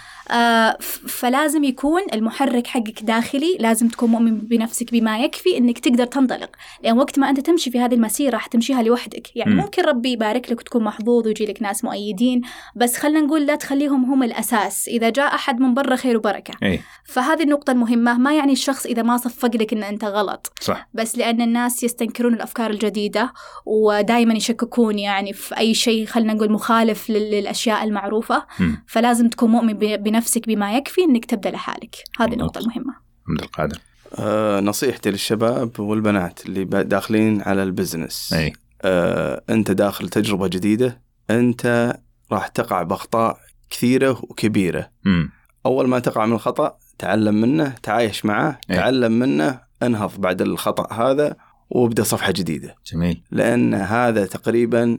[1.08, 6.50] فلازم يكون المحرك حقك داخلي لازم تكون مؤمن بنفسك بما يكفي إنك تقدر تنطلق.
[6.82, 9.36] لأن وقت ما أنت تمشي في هذه المسيرة حتمشيها لوحدك.
[9.36, 9.56] يعني م.
[9.56, 12.40] ممكن ربي يبارك لك وتكون محظوظ ويجي لك ناس مؤيدين
[12.76, 14.88] بس خلينا نقول لا تخليهم هم الأساس.
[14.88, 16.54] إذا جاء أحد من برا خير وبركة.
[16.62, 16.80] أي.
[17.04, 20.52] فهذه النقطة المهمة ما يعني الشخص إذا ما صفق لك إن أنت غلط.
[20.60, 20.88] صح.
[20.94, 23.32] بس لأن الناس يستنكرون الأفكار الجديدة
[23.66, 28.46] ودائما يشككون يعني في أي شيء خلينا نقول مخالف للأشياء المعروفة.
[28.60, 28.72] م.
[28.86, 30.15] فلازم تكون مؤمن بنفسك
[30.46, 31.96] بما يكفي إنك تبدأ لحالك.
[32.18, 32.94] هذه النقطه المهمه
[33.28, 33.78] عبد القادر.
[34.18, 38.32] آه نصيحتي للشباب والبنات اللي داخلين على البزنس.
[38.32, 38.52] أي.
[38.82, 41.96] آه أنت داخل تجربة جديدة أنت
[42.32, 43.38] راح تقع بأخطاء
[43.70, 44.90] كثيرة وكبيرة.
[45.04, 45.28] م.
[45.66, 48.76] أول ما تقع من الخطأ تعلم منه تعايش معه أي.
[48.76, 51.36] تعلم منه انهض بعد الخطأ هذا
[51.70, 52.74] وابدأ صفحة جديدة.
[52.92, 53.22] جميل.
[53.30, 54.98] لأن هذا تقريبا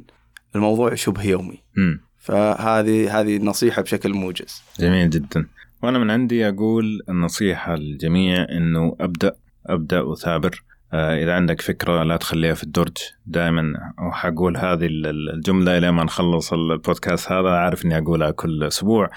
[0.55, 1.63] الموضوع شبه يومي.
[1.77, 2.06] م.
[2.27, 4.63] فهذه هذه النصيحة بشكل موجز.
[4.79, 5.45] جميل جدا.
[5.83, 10.63] وأنا من عندي أقول النصيحة للجميع إنه أبدأ أبدأ وثابر.
[10.93, 12.97] آه، إذا عندك فكرة لا تخليها في الدرج.
[13.25, 13.73] دائما
[14.07, 17.49] وحقول هذه الجملة إلى ما نخلص البودكاست هذا.
[17.49, 19.09] عارف إني أقولها كل أسبوع.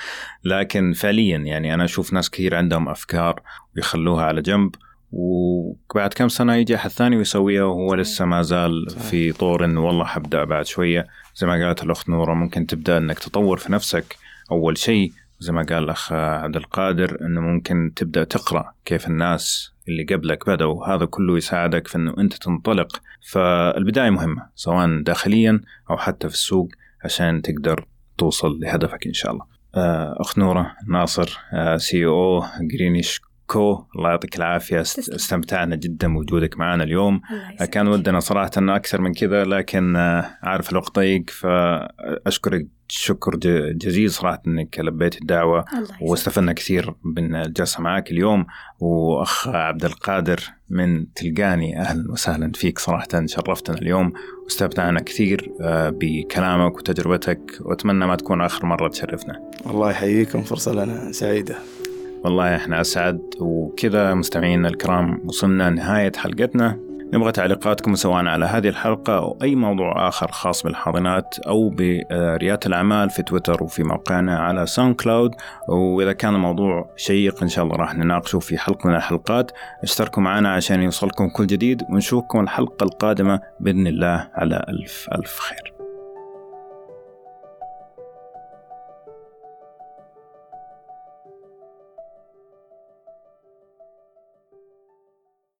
[0.44, 3.42] لكن فعليا يعني أنا أشوف ناس كثير عندهم أفكار
[3.76, 4.74] ويخلوها على جنب.
[5.12, 10.04] وبعد كم سنة يجي أحد ثاني ويسويها وهو لسه ما زال في طور إنه والله
[10.04, 11.06] حبدأ بعد شوية.
[11.40, 14.16] زي ما قالت الأخت نورة ممكن تبدأ إنك تطور في نفسك.
[14.50, 20.02] أول شيء زي ما قال الأخ عبد القادر إنه ممكن تبدأ تقرأ كيف الناس اللي
[20.04, 20.86] قبلك بدأوا.
[20.86, 23.02] هذا كله يساعدك في إنه أنت تنطلق.
[23.30, 25.60] فالبداية مهمة سواء داخليا
[25.90, 26.68] أو حتى في السوق
[27.04, 27.86] عشان تقدر
[28.18, 29.44] توصل لهدفك إن شاء الله.
[30.20, 31.40] أخت نورة ناصر
[31.76, 33.20] CEO Greenish
[33.50, 34.80] Co الله يعطيك العافية.
[34.80, 37.20] استمتعنا جدا بوجودك معنا اليوم.
[37.72, 39.96] كان ودنا صراحة أكثر من كذا لكن
[40.42, 43.36] عارف الوقت ضيق فاشكرك شكر
[43.72, 45.64] جزيل صراحة إنك لبيت الدعوة
[46.00, 48.46] واستفدنا كثير من الجلسة معك اليوم.
[48.80, 54.12] وأخ عبد القادر من تلقاني أهلا وسهلا فيك صراحة شرفتنا اليوم.
[54.44, 55.52] واستمتعنا كثير
[55.90, 57.58] بكلامك وتجربتك.
[57.60, 59.50] وأتمنى ما تكون آخر مرة تشرفنا.
[59.66, 61.56] الله يحييكم فرصة لنا سعيدة.
[62.24, 63.20] والله إحنا أسعد.
[63.40, 66.78] وكذا مستمعينا الكرام وصلنا نهاية حلقتنا.
[67.14, 73.10] نبغى تعليقاتكم سواء على هذه الحلقة أو أي موضوع آخر خاص بالحاضنات أو بريادة الأعمال
[73.10, 75.30] في تويتر وفي موقعنا على SoundCloud
[75.68, 79.52] وإذا كان الموضوع شيق إن شاء الله راح نناقشه في حلقة من الحلقات.
[79.82, 85.79] اشتركوا معنا عشان يوصلكم كل جديد ونشوفكم الحلقة القادمة بإذن الله على ألف ألف خير.